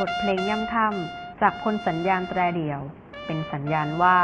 [0.10, 2.82] ทเพลงย่ำค่ำจากพลสัญญาณแตรเดี่ยว
[3.26, 4.18] เป็นสัญญาณว่า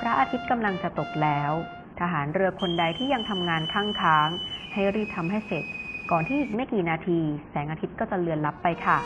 [0.00, 1.52] พระอาทิตย์กำลังจะตกแล้ว
[2.00, 4.28] ทหารเรือคนใดที่ยังทำงานข้างค้าง
[4.72, 5.64] ให้รีบทำให้เสร็จ
[6.10, 7.20] ก่อนที่อีกไม่กี่นาที
[7.50, 8.98] แสงอาทิตย์ก็จะเลือนลับไปค่ะ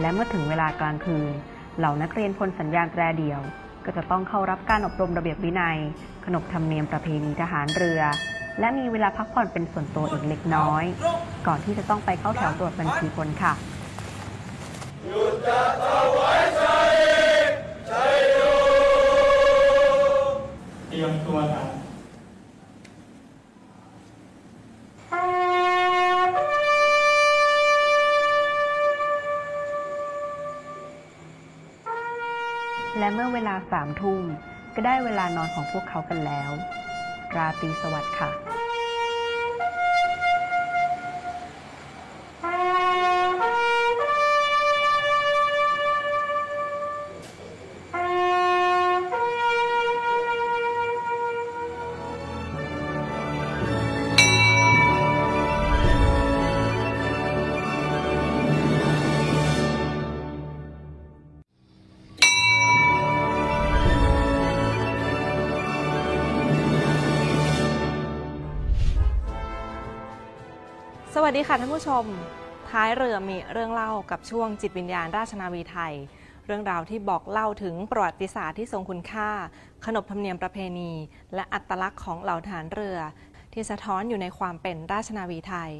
[0.00, 1.32] และเมื่อถึงเวลากลางคืน
[1.78, 3.40] เหล่านักเรียนพลสัญญาณแตรเดี่ยว
[3.90, 5.78] ก็จะต้องเข้ารับการอบรมระเบียบวินัย
[6.26, 8.00] ขนบธรรมเนียมประเพณีทหารเรือ
[8.60, 10.84] และมีเวลาพักผ่อนเป็นส่วนตัวอีกเล็กน้อย
[11.46, 13.52] ก่อนที่จะต้องไปเข้าแถวตรวจบัญชีพลค่ะ
[20.88, 21.77] เตรียมตัวท
[32.98, 34.22] และเมื่อเวลาสามทุ่ม
[34.74, 36.50] ก็ได้เวลานอนของพวกเขากันแล้ว
[37.36, 38.47] ราตรีสวัสดิ์ค่ะ
[71.40, 72.04] ดีค่ะท่านผู้ชม
[72.70, 75.94] ท้ายเรือมีเรื่องเล่ากับช่วงจิตวิญญาณราชนาวีไทย
[76.46, 79.30] เรื่องราวที่บอกเล่าถึงประวัติศาสตร์ที่ทรงคุณค่า
[79.84, 80.92] ขนบธรรมเนียมประเพณี
[81.34, 82.98] และอัตลักษณ์ของเหล่าทหารเรือ
[83.52, 85.72] ที่สะท้อนอยู่ในความเป็นราชนาวีไทย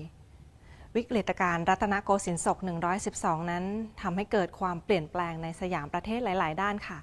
[0.97, 2.59] วิกฤตการณ์รัตนโกสินทร์ศก
[3.05, 3.65] 112 นั้น
[4.01, 6.99] ทำให้เกิดความเปลี่ยนแปลงในสยามประเทศหลาย ๆ ด้านค่ะ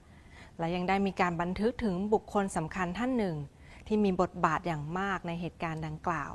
[0.57, 3.35] และยังได้มีการบันทึกถึงบุคคลสำคัญท่านหนึ่ง
[3.87, 6.33] ที่มีบทบาทอย่างมากในเหตุการณ์ดังกล่าว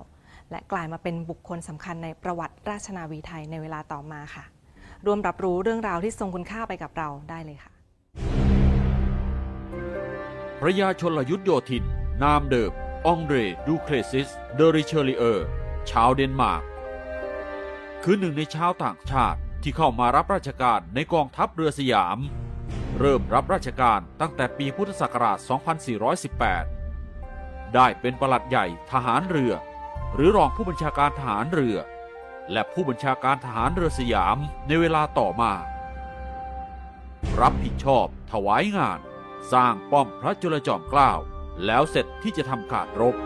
[0.51, 4.45] และกลายมาเป็นบุคคลสำคัญในประวัติราชนาวีไทยในเวลาต่อมาค่ะ
[5.07, 7.73] ร่วมรับรู้เรื่องราวที่ทรงคุณค่าไปกับเราได้เลยค่ะ
[10.61, 11.85] พระยาชลยุทธโยธินทร์
[12.23, 12.73] นามเดิม
[13.07, 13.37] อองเดร
[13.67, 15.47] ดูเปลซิส เดอ ริเชลิเออ
[15.91, 16.63] ชาวเดนมาร์ก
[18.03, 22.19] คือหนึ่งในชาวต่างชาติที่เข้ามารับราชการในกองทัพเรือสยาม
[22.99, 25.39] เริ่มรับราชการตั้งแต่ปีพุทธศักราช
[26.97, 29.53] 2418 ได้เป็นประหลัดใหญ่ทหารเรือ
[30.15, 31.79] หรือรองผู้บัญชาการทหารเรือ
[32.53, 34.37] และผู้บัญชาการทหารเรือสยาม
[34.67, 35.53] ในเวลาต่อมา
[37.41, 38.99] รับผิดชอบถวายงาน
[39.53, 41.13] สร้างป้อมพระจุลจอมเกล้า
[41.67, 43.17] แล้วเสร็จที่จะทำการรบ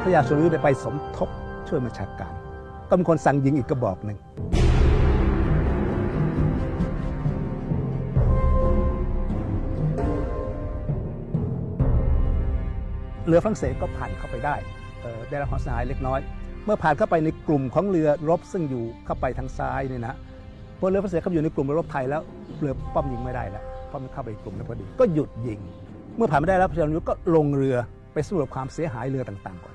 [0.00, 1.28] พระยาสุริยุได้ไปสมทบ
[1.68, 2.32] ช่วยบัญชาการ
[2.88, 4.18] ก็เป็นคนสั่งยิงอีกกระบอกหนึ่ง
[13.28, 14.54] เรือฝรั่งเศสก็ผ่านเข้าไปได้
[15.30, 16.20] ได้รับความเสียหายเล็กน้อย
[16.64, 20.14] เมื่อผ่านเข้าไปในกลุ่มของเรือรบซึ่งอยู่เข้าไปทางซ้ายเนี่ยนะ
[20.78, 22.22] พอเรือฝรั่งเศสเข้าอยู่ในกลุ่มเรือรบไทยแล้ว
[22.60, 25.60] เรือป้อมยิงไม่ได้แล้วเพราะมันเข้าไปกลุ่มแล้วพอดีก็หยุดยิง
[26.16, 27.76] เมื่อผ่านไม่ได้แล้วพระเจ้ายุทธก็ลงเรือ
[28.12, 29.74] ไปสำรวจความเสียหายเรือต่างๆก่อน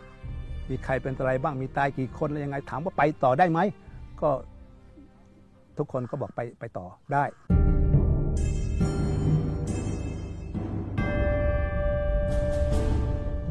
[0.70, 3.60] มีใครเป็นอะไรบ้างมีตายกี่คนอะไรยังไงถามว่าไปต่อได้ไหม
[4.22, 4.30] ก็
[5.78, 7.24] ทุกคนก็บอกไปไปต่อได้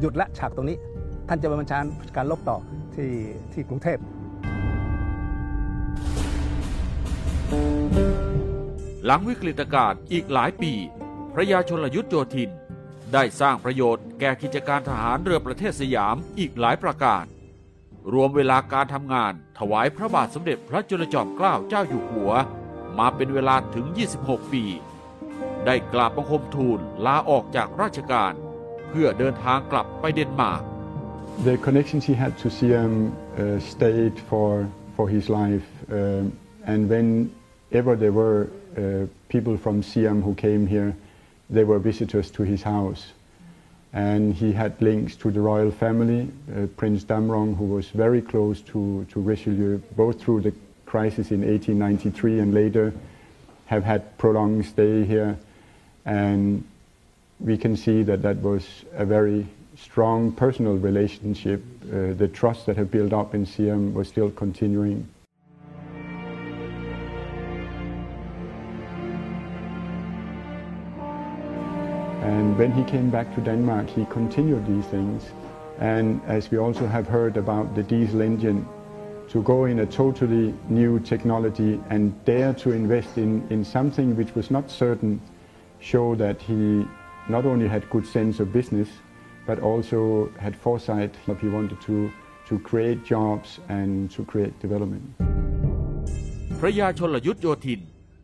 [0.03, 0.77] หยุดละฉากตรงนี้
[1.27, 1.79] ท่านจะไปบัญชา
[2.15, 2.57] การลบต่อ
[2.95, 3.09] ที่
[3.53, 3.97] ที่กรุงเทพ
[9.05, 10.73] หลังวิกฤตการณ์อีกหลายปี
[11.33, 12.49] พระยาชนลยุทธโยธิน
[13.13, 17.25] ได้สร้างประโยชน์แก่กิจการทหารเรือประเทศสยามอีกหลายประการ
[18.13, 22.31] รวมเวลาการทำงานถวายพระบาทสมเด็จพระจุลจอมเกล้าเจ้าอยู่หัว
[22.99, 23.85] มาเป็นเวลาถึง
[24.19, 24.63] 26 ปี
[25.65, 28.33] ได้กราบบังคมทูลลาออกจากราชการ
[28.92, 30.62] พื่อเดินทางกลับไปเดนมาร์ก
[31.48, 35.68] The connections he had to Siam uh, stayed for, for his life.
[35.88, 40.96] Um, and whenever there were uh, people from Siam who came here,
[41.48, 43.12] they were visitors to his house.
[43.92, 48.60] And he had links to the royal family, uh, Prince Damrong, who was very close
[48.72, 50.54] to, to Richelieu, both through the
[50.86, 52.92] crisis in 1893 and later,
[53.66, 55.38] have had prolonged stay here.
[56.04, 56.64] And
[57.43, 61.61] we can see that that was a very strong personal relationship.
[61.83, 65.07] Uh, the trust that had built up in Siam was still continuing.
[72.21, 75.23] And when he came back to Denmark, he continued these things.
[75.79, 78.65] And as we also have heard about the diesel engine,
[79.29, 84.33] to go in a totally new technology and dare to invest in, in something which
[84.35, 85.19] was not certain,
[85.79, 86.85] show that he
[87.29, 88.89] not only had good sense of business,
[89.45, 92.11] but also had foresight that he wanted to,
[92.47, 95.05] to create jobs and to create development.
[96.59, 97.81] พระยาชนลยุทธโยธิน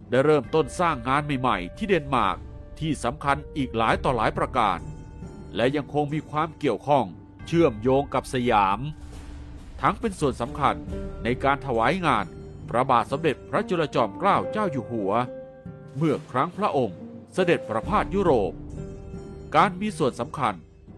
[0.10, 2.38] ได้เริ่มต้นสร้างงานใหม่ๆ ที่เดนมาร์ก
[2.80, 4.80] ที่สำคัญอีกหลายต่อหลายประการ
[5.56, 7.06] และยังคงมีความเกี่ยวข้อง
[7.48, 8.80] เชื่อมโยงกับสยาม
[9.82, 10.76] ทั้งเป็นส่วนสำคัญ
[11.24, 12.26] ในการถวายงาน
[12.70, 15.12] พระบาทสมเด็จพระจุลจอมเกล้าเจ้าอยู่หัว
[15.98, 16.98] เมื่อครั้งพระองค์
[17.34, 18.54] เสด็จประพาสยุโรป
[19.56, 20.54] การมีส่วนสำคัญ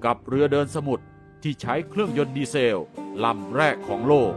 [0.05, 1.05] กับเรือเดินสมุทร
[1.43, 2.81] ที่ใช้เครื่องยนต์ดีเซล
[3.23, 4.33] ลำแรกของโลก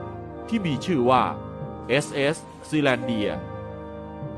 [0.49, 1.23] ที่มีชื่อว่า
[2.05, 2.37] SS
[2.69, 3.31] ซีแลนเดีย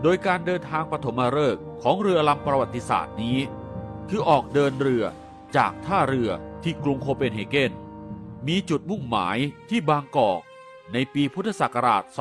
[0.02, 3.38] โดยการเดินทางปฐมฤกษ์ของเรือลำประวัติศาสตร์นี้
[4.08, 5.04] คือออกเดินเรือ
[5.56, 6.30] จากท่าเรือ
[6.62, 7.72] ที่กรุงโคเปนเฮเกน
[8.48, 9.36] มีจุดมุ่งหมาย
[9.68, 10.40] ที่บางกอก
[10.92, 12.16] ในปีพุทธศักราช 2455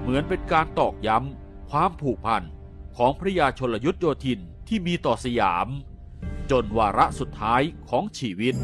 [0.00, 2.42] เหมือนเป็นการตอกย้ำความผูกพัน
[2.96, 5.68] ของพระยาชนลยุทธโยธินที่มีต่อสยาม
[6.50, 8.54] จนวาระสุดท้ายของชีวิต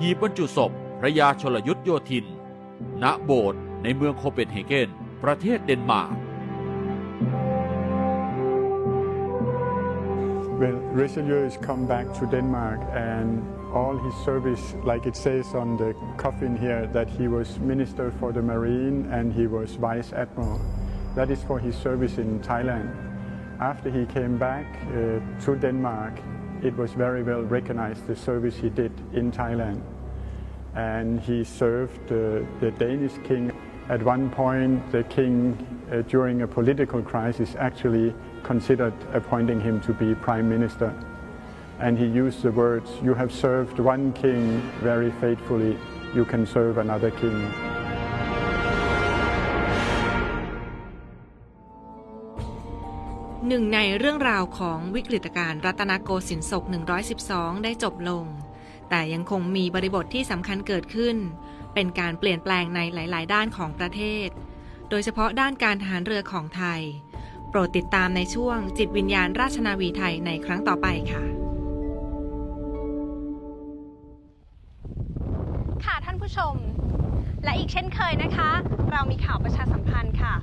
[0.00, 0.70] หีบบรรจุศพ
[1.00, 2.24] พระยาชลยุทธโยธิน
[3.02, 4.88] ณโบสถ์ในเมืองโคเปนเฮเกน
[5.24, 6.16] ประเทศเดนมาร์ก
[10.60, 12.80] Well, Richelieu has come back to Denmark
[13.12, 13.30] and
[13.74, 18.32] all his service, like it says on the coffin here, that he was Minister for
[18.32, 20.60] the Marine and he was Vice Admiral.
[21.14, 22.94] That is for his service in Thailand.
[23.60, 26.14] After he came back uh, to Denmark,
[26.62, 29.82] it was very well recognized the service he did in Thailand.
[30.74, 33.52] And he served uh, the Danish king.
[33.88, 35.56] At one point, the king,
[35.90, 40.94] uh, during a political crisis, actually considered appointing him to be prime minister.
[41.80, 44.42] And he used the words, You have served one king
[44.82, 45.78] very faithfully,
[46.12, 47.38] you can serve another king.
[53.48, 56.64] หนึ่งในเรื่องราวของวิกฤตการณ์รัตนโกสินทร์ศก
[57.14, 58.24] 112 ได้จบลง
[58.90, 61.16] แต่ยังคงมีบริบทที่สำคัญเกิดขึ้น
[61.74, 64.28] เป็นการเปลี่ยนแปลงในหลาย ๆ ด้านของประเทศ
[64.90, 66.80] โดยเฉพาะด้านการทหารเรือของไทย
[67.50, 71.47] โปรดติดตามในช่วงจิตวิญญาณราชนาวีไทยในครั้งต่อไปค่ะ
[76.28, 76.58] ผู้ชม
[77.44, 78.50] และอีกเช่นเคยนะคะ
[78.92, 80.34] เรามีข่าวประชาสัมพันธ์ค่ะ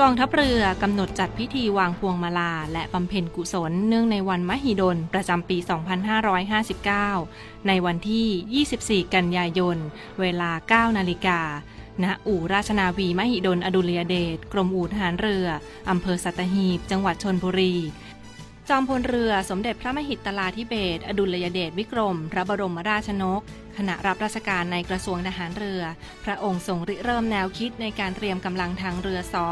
[0.00, 5.58] กองทัพเรือกำหนดจัดพิธีวางพวงมาลา และบำเพ็ญกุศล เนื่องในวันมหิดล ประจำปี
[7.22, 9.76] 2559 ในวันที่ 24 กันยายน
[10.20, 11.40] เวลา 9 นาฬิกา
[12.04, 15.46] ณอู่ราชนาวีมหิดลอดุลยเดช กรมอู่ทหารเรือ
[15.90, 17.74] อำเภอสัตหีบ จังหวัดชนบุรี
[18.68, 23.42] จอมพลเรือสมเด็จพระมหิตลาธิเบศอดุลยเดชวิกรม พระบรมราชนก
[23.76, 25.82] ขณะรับราชการในกระทรวงทหารเรือ
[26.24, 29.48] พระองค์ทรงริเริ่มแนวคิดในการเตรียมกำลังทางเรือสอ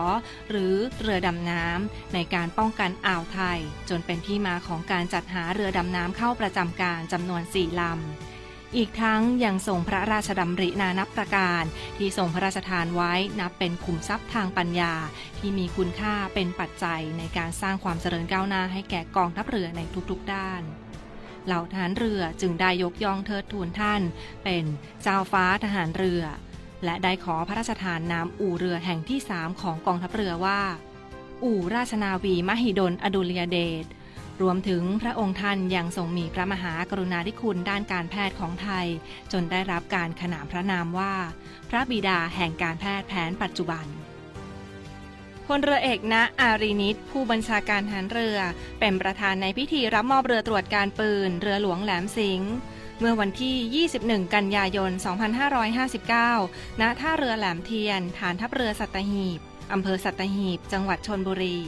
[0.51, 3.59] หรือเรือดำน้ำในการป้องกันอ่าวไทย
[3.89, 8.36] จนเป็นที่มาของการจัดหาเรือดำน้ำเข้าประจำการจำนวนสี่ลำ
[8.77, 11.63] อีกทั้งยังทรงพระราชดำรินานับประการ
[11.97, 14.95] ที่ทรงพระราชทานไว้นับเป็นขุมทรัพย์ทางปัญญา
[15.39, 20.63] ที่มีคุณค่าเป็นปัจจัยในการสร้างความเจริญก้าวหน้าให้แก่กองทัพเรือในทุกๆด้าน
[21.47, 24.03] เหล่าทหารเรือจึงได้ยกย่องเทิดทูนท่าน
[24.45, 24.65] เป็น
[25.03, 26.23] เจ้าฟ้าทหารเรือ
[26.85, 30.61] และได้ขอพระราชทานนามอู่เรือแห่งที่สามของกองทัพเรือว่า
[31.45, 33.85] อู่ราชนาวีมหิดลอดุลยเดช
[34.43, 38.87] รวมถึงพระองค์ท่านยังทรงมีพระมหากรุณาธิคุณด้านการแพทย์ของไทย
[39.33, 41.15] จนได้รับการขนานพระนามว่า
[41.71, 43.87] พระบิดาแห่งการแพทย์แผนปัจจุบัน
[45.47, 48.39] พลเรือเอกณอารีนิตผู้บัญชาการทหารเรือ
[48.81, 52.53] เป็นประธานในพิธีรับมอบเรือตรวจการปืน เรือหลวงแหลมสิงห์
[53.01, 54.91] เมื่อวันที่ 21 กันยายน
[56.07, 59.41] 2559 ณ ท่าเรือแหลมเทียน ฐานทัพเรือสัตหีบ
[59.73, 61.59] อำเภอสัตหีบ จังหวัดชนบุรี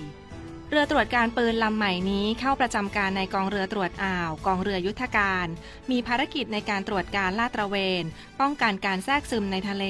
[0.70, 5.46] เรือตรวจการปืนลำใหม่นี้เข้าประจำการในกองเรือตรวจอ่าว กองเรือยุทธการ
[5.90, 8.04] มีภารกิจในการตรวจการลาดตระเวน
[8.40, 9.84] ป้องกันการแทรกซึมในทะเล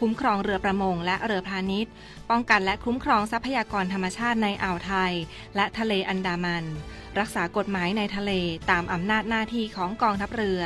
[0.00, 1.92] คุ้มครองเรือประมงและเรือพาณิชย์
[2.30, 5.12] ป้องกันและคุ้มครองทรัพยากรธรรมชาติในอ่าวไทย
[5.56, 6.64] และทะเลอันดามัน
[7.18, 8.32] รักษากฎหมายในทะเล
[8.70, 10.62] ตามอำนาจหน้าที่ของกองทัพเรือ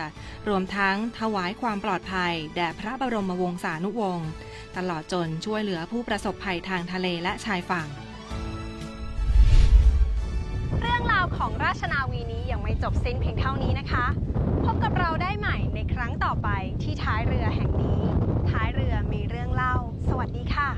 [0.48, 4.28] รวมทั้งถวายความปลอดภัย แด่พระบรมวงศานุวงศ์
[4.76, 7.88] ตลอดจนช่วยเหลือผู้ประสบภัยทางทะเลและชายฝั่ง
[11.00, 14.06] รื่องราวของราชนาวีนี้ยังไม่จบสิ้นเพียงเท่านี้นะคะ
[14.64, 16.48] พบกับเราได้ใหม่ในครั้งต่อไป
[16.82, 18.02] ที่ท้ายเรือแห่งนี้
[18.50, 19.74] ท้ายเรือมีเรื่องเล่า
[20.08, 20.70] สวัสดีค่ะ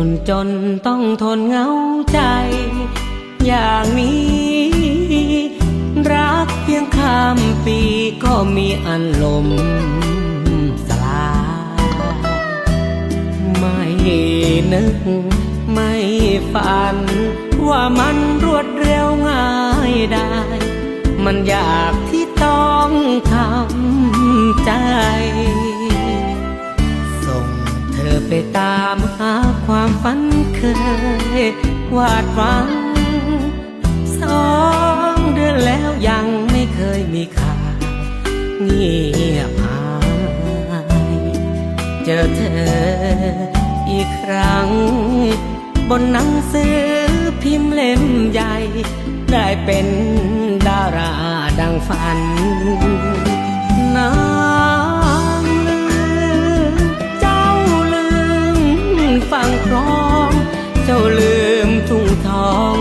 [0.00, 0.48] คนจน
[0.86, 1.68] ต้องทนเหงา
[2.12, 2.20] ใจ
[3.46, 4.46] อย่างนี้
[6.12, 7.78] รักเพียงข้ามปี
[8.24, 9.48] ก็มีอันลม
[10.86, 11.32] สลา
[11.82, 11.84] ย
[13.58, 13.80] ไม่
[14.72, 14.98] นึก
[15.72, 15.92] ไม่
[16.52, 16.96] ฝัน
[17.68, 19.50] ว่ามันรวดเร็วง่า
[19.90, 20.32] ยได้
[21.24, 22.90] มันอยากที่ต้อง
[23.32, 24.72] ทำใจ
[27.24, 27.46] ส่ง
[27.92, 28.96] เธอไปตาม
[29.66, 30.20] ความฝัน
[30.56, 30.60] เค
[31.42, 31.44] ย
[31.96, 32.68] วาดหวัง
[34.20, 34.46] สอ
[35.14, 37.78] งเดือนแล้วยังไม่เคยมีข่าว
[38.62, 38.96] เงี
[39.36, 39.80] ยบหา
[41.12, 41.14] ย
[42.04, 43.26] เจอเธอ
[43.90, 44.68] อีกครั้ง
[45.90, 46.78] บนหนังสือ
[47.42, 48.02] พิมพ์เล่ม
[48.32, 48.54] ใหญ่
[49.32, 49.86] ได้เป็น
[50.68, 51.12] ดารา
[51.60, 52.20] ดังฝัน
[53.96, 60.30] นาางครอง
[60.84, 62.74] เจ้าลืมทุ่งทอง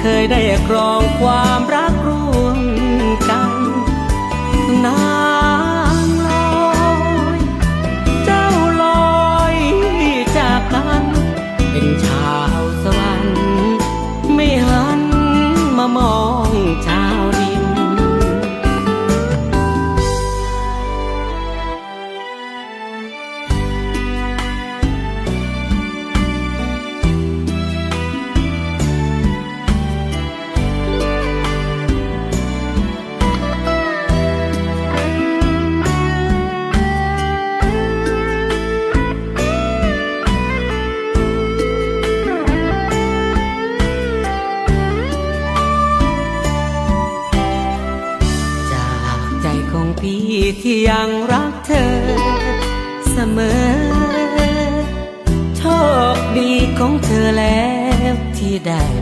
[0.00, 2.17] เคยได้ครองความรักร่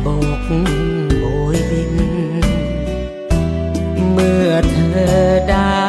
[0.05, 0.09] บ
[0.41, 0.43] ก
[1.19, 1.25] โบ
[1.55, 1.95] ยบิน
[4.13, 5.85] เมื่อเธอได้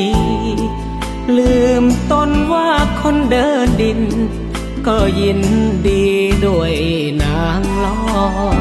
[0.00, 0.14] ดี
[1.36, 4.00] ลืมตนว่าคนเดินดิน
[4.86, 5.40] ก็ยิน
[5.88, 6.04] ดี
[6.46, 6.74] ด้วย
[7.22, 7.96] นางลอ
[8.56, 8.58] ย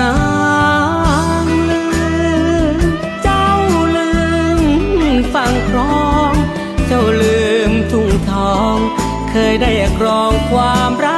[0.00, 0.16] นา
[1.44, 1.84] งลื
[2.74, 2.76] ม
[3.22, 3.48] เจ้า
[3.96, 4.10] ลื
[4.60, 4.62] ม
[5.34, 6.32] ฟังครอง
[6.86, 8.76] เจ้าลืมทุ่งทอง
[9.30, 11.17] เคยได้ครองความรั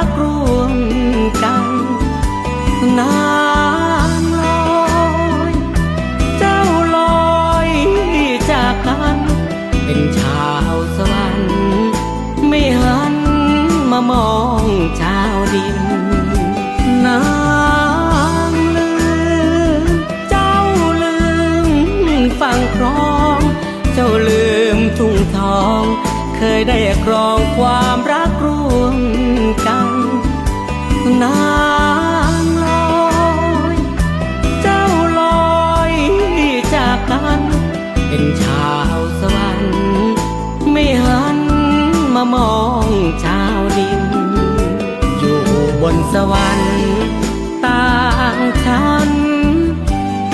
[15.53, 15.79] ดิน
[17.05, 17.21] นา
[18.49, 18.91] งลื
[19.81, 19.85] ม
[20.29, 20.55] เจ้า
[21.03, 21.19] ลื
[21.65, 21.69] ม
[22.41, 23.39] ฟังครอง
[23.93, 25.83] เจ้าลืมทุ่งทอง
[26.37, 28.97] เคยได้ครองความรักร่วม
[29.67, 29.89] กัน
[31.23, 31.41] นา
[32.41, 33.11] งลอ
[33.73, 33.75] ย
[34.61, 34.83] เจ้า
[35.19, 35.21] ล
[35.59, 35.93] อย
[36.73, 37.41] จากกัน
[38.07, 39.75] เป็นชาวสวรรค์
[40.71, 41.39] ไม่หัน
[42.15, 42.55] มามอ
[42.87, 42.89] ง
[43.23, 44.01] ชาวดิน
[45.81, 46.75] บนสวรรค์
[47.65, 47.89] ต่า
[48.35, 49.09] งชั้น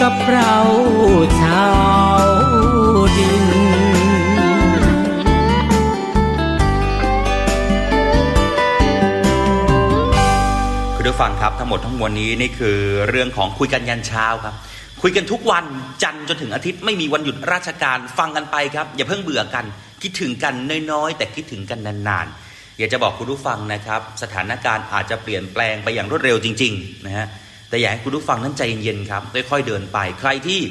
[0.02, 0.56] กับเรา
[1.42, 1.68] ชา
[2.22, 2.26] ว
[3.18, 3.46] ดิน
[10.96, 12.78] คุณผู้ฟังครับทั้งหมดทั้งมวลนี้นี่คือ
[13.10, 14.56] เรื่องของคุยกันยันเช้าครับ
[15.02, 15.66] คุยกันทุกวัน
[16.04, 19.66] จันทร์จนถึงอาทิตย์ไม่มีวันหยุดราชการฟังกันไปครับ อย่าเพิ่งเบื่อกัน
[20.02, 20.56] คิดถึงกัน
[20.92, 22.47] น้อยๆ แต่คิดถึงกันนานๆ
[22.78, 27.28] อยากจะบอกคุณผู้ฟังนะครับ สถานการณ์อาจจะเปลี่ยนแปลงไปอย่างรวดเร็วจริงๆนะฮะ
[27.70, 30.62] แต่อยากให้คุณผู้ฟังนั้นใจเย็นๆครับค่อยๆเดินไป ใครที่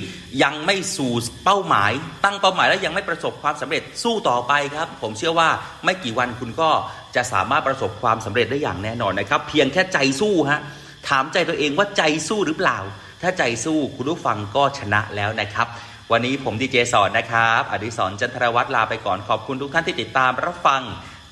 [0.43, 1.13] ยังไม่สู่
[1.45, 1.93] เป้าหมาย
[2.25, 5.49] ตั้งเป้าหมายแล้วยังไม่ประสบความสำเร็จสู้ต่อไปครับ ผมเชื่อว่า
[5.85, 6.71] ไม่กี่วันคุณก็
[7.17, 10.61] จะสามารถประสบความสำเร็จได้อย่างแน่นอนนะครับ เพียงแค่ใจสู้ฮะ
[11.09, 12.79] ถามใจตัวเองว่าใจสู้หรือเปล่า
[13.23, 15.67] ถ้าใจสู้คุณผู้ฟังก็ชนะแล้วนะครับ
[16.13, 20.83] วันนี้ผมดีเจสอนนะครับ อดิศรจันทรวัฒน์ลาไปก่อนขอบคุณทุกท่านที่ติดตามรับฟัง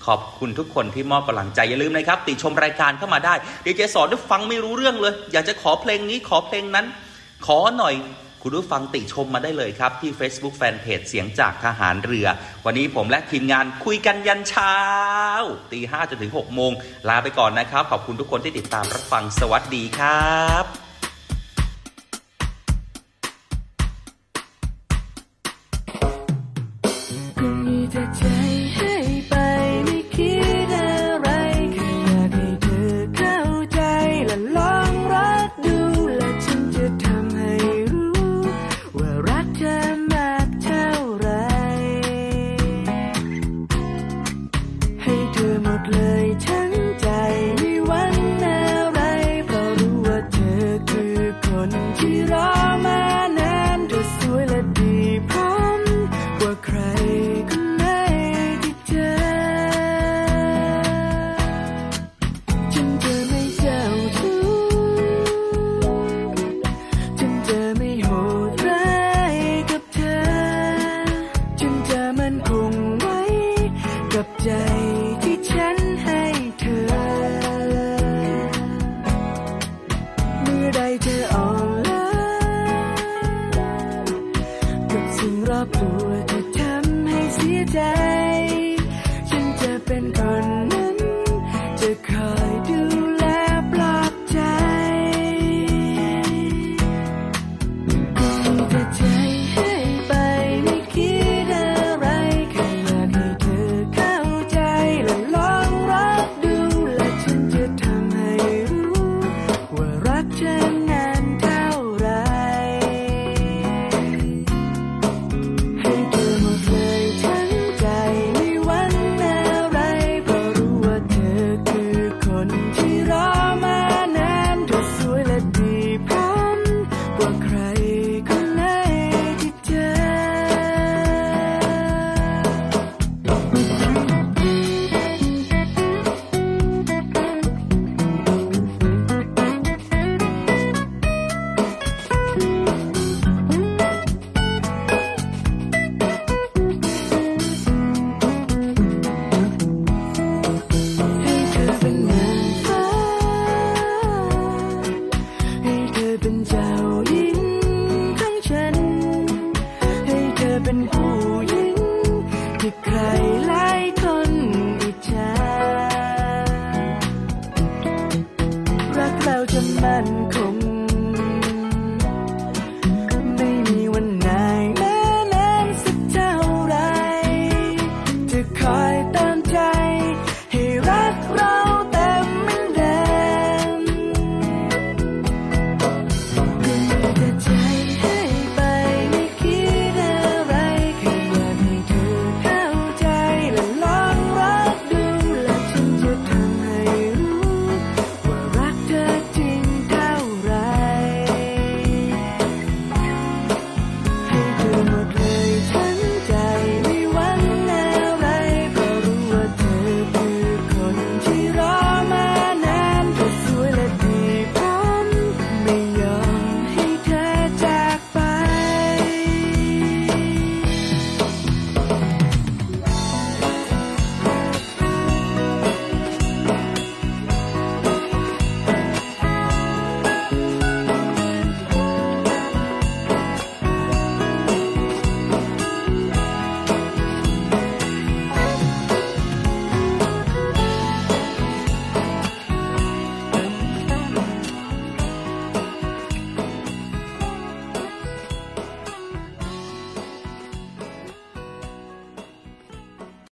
[0.06, 3.34] ขอบคุณทุกคนที่มอบกำลังใจ อย่าลืมนะครับ ติชมรายการเข้ามาได้
[3.64, 6.86] ดีเจสอนด้วยฟังไม่รู้เรื่องเลย อยากจะขอเพลงนี้ขอเพลงนั้น
[7.46, 7.94] ขอหน่อย
[8.42, 12.26] คุณผู้ฟังติชมมาได้เลยครับ ที่ Facebook Fanpage เสียงจากทหารเรือ
[12.64, 14.76] วันนี้ผมและทีมงานคุยกันยันเช้า
[15.72, 16.72] ตีห้าจนถึง6โมง
[17.08, 20.83] ลาไปก่อนนะครับ ขอบคุณทุกคนที่ติดตามรับฟังสวัสดีครับ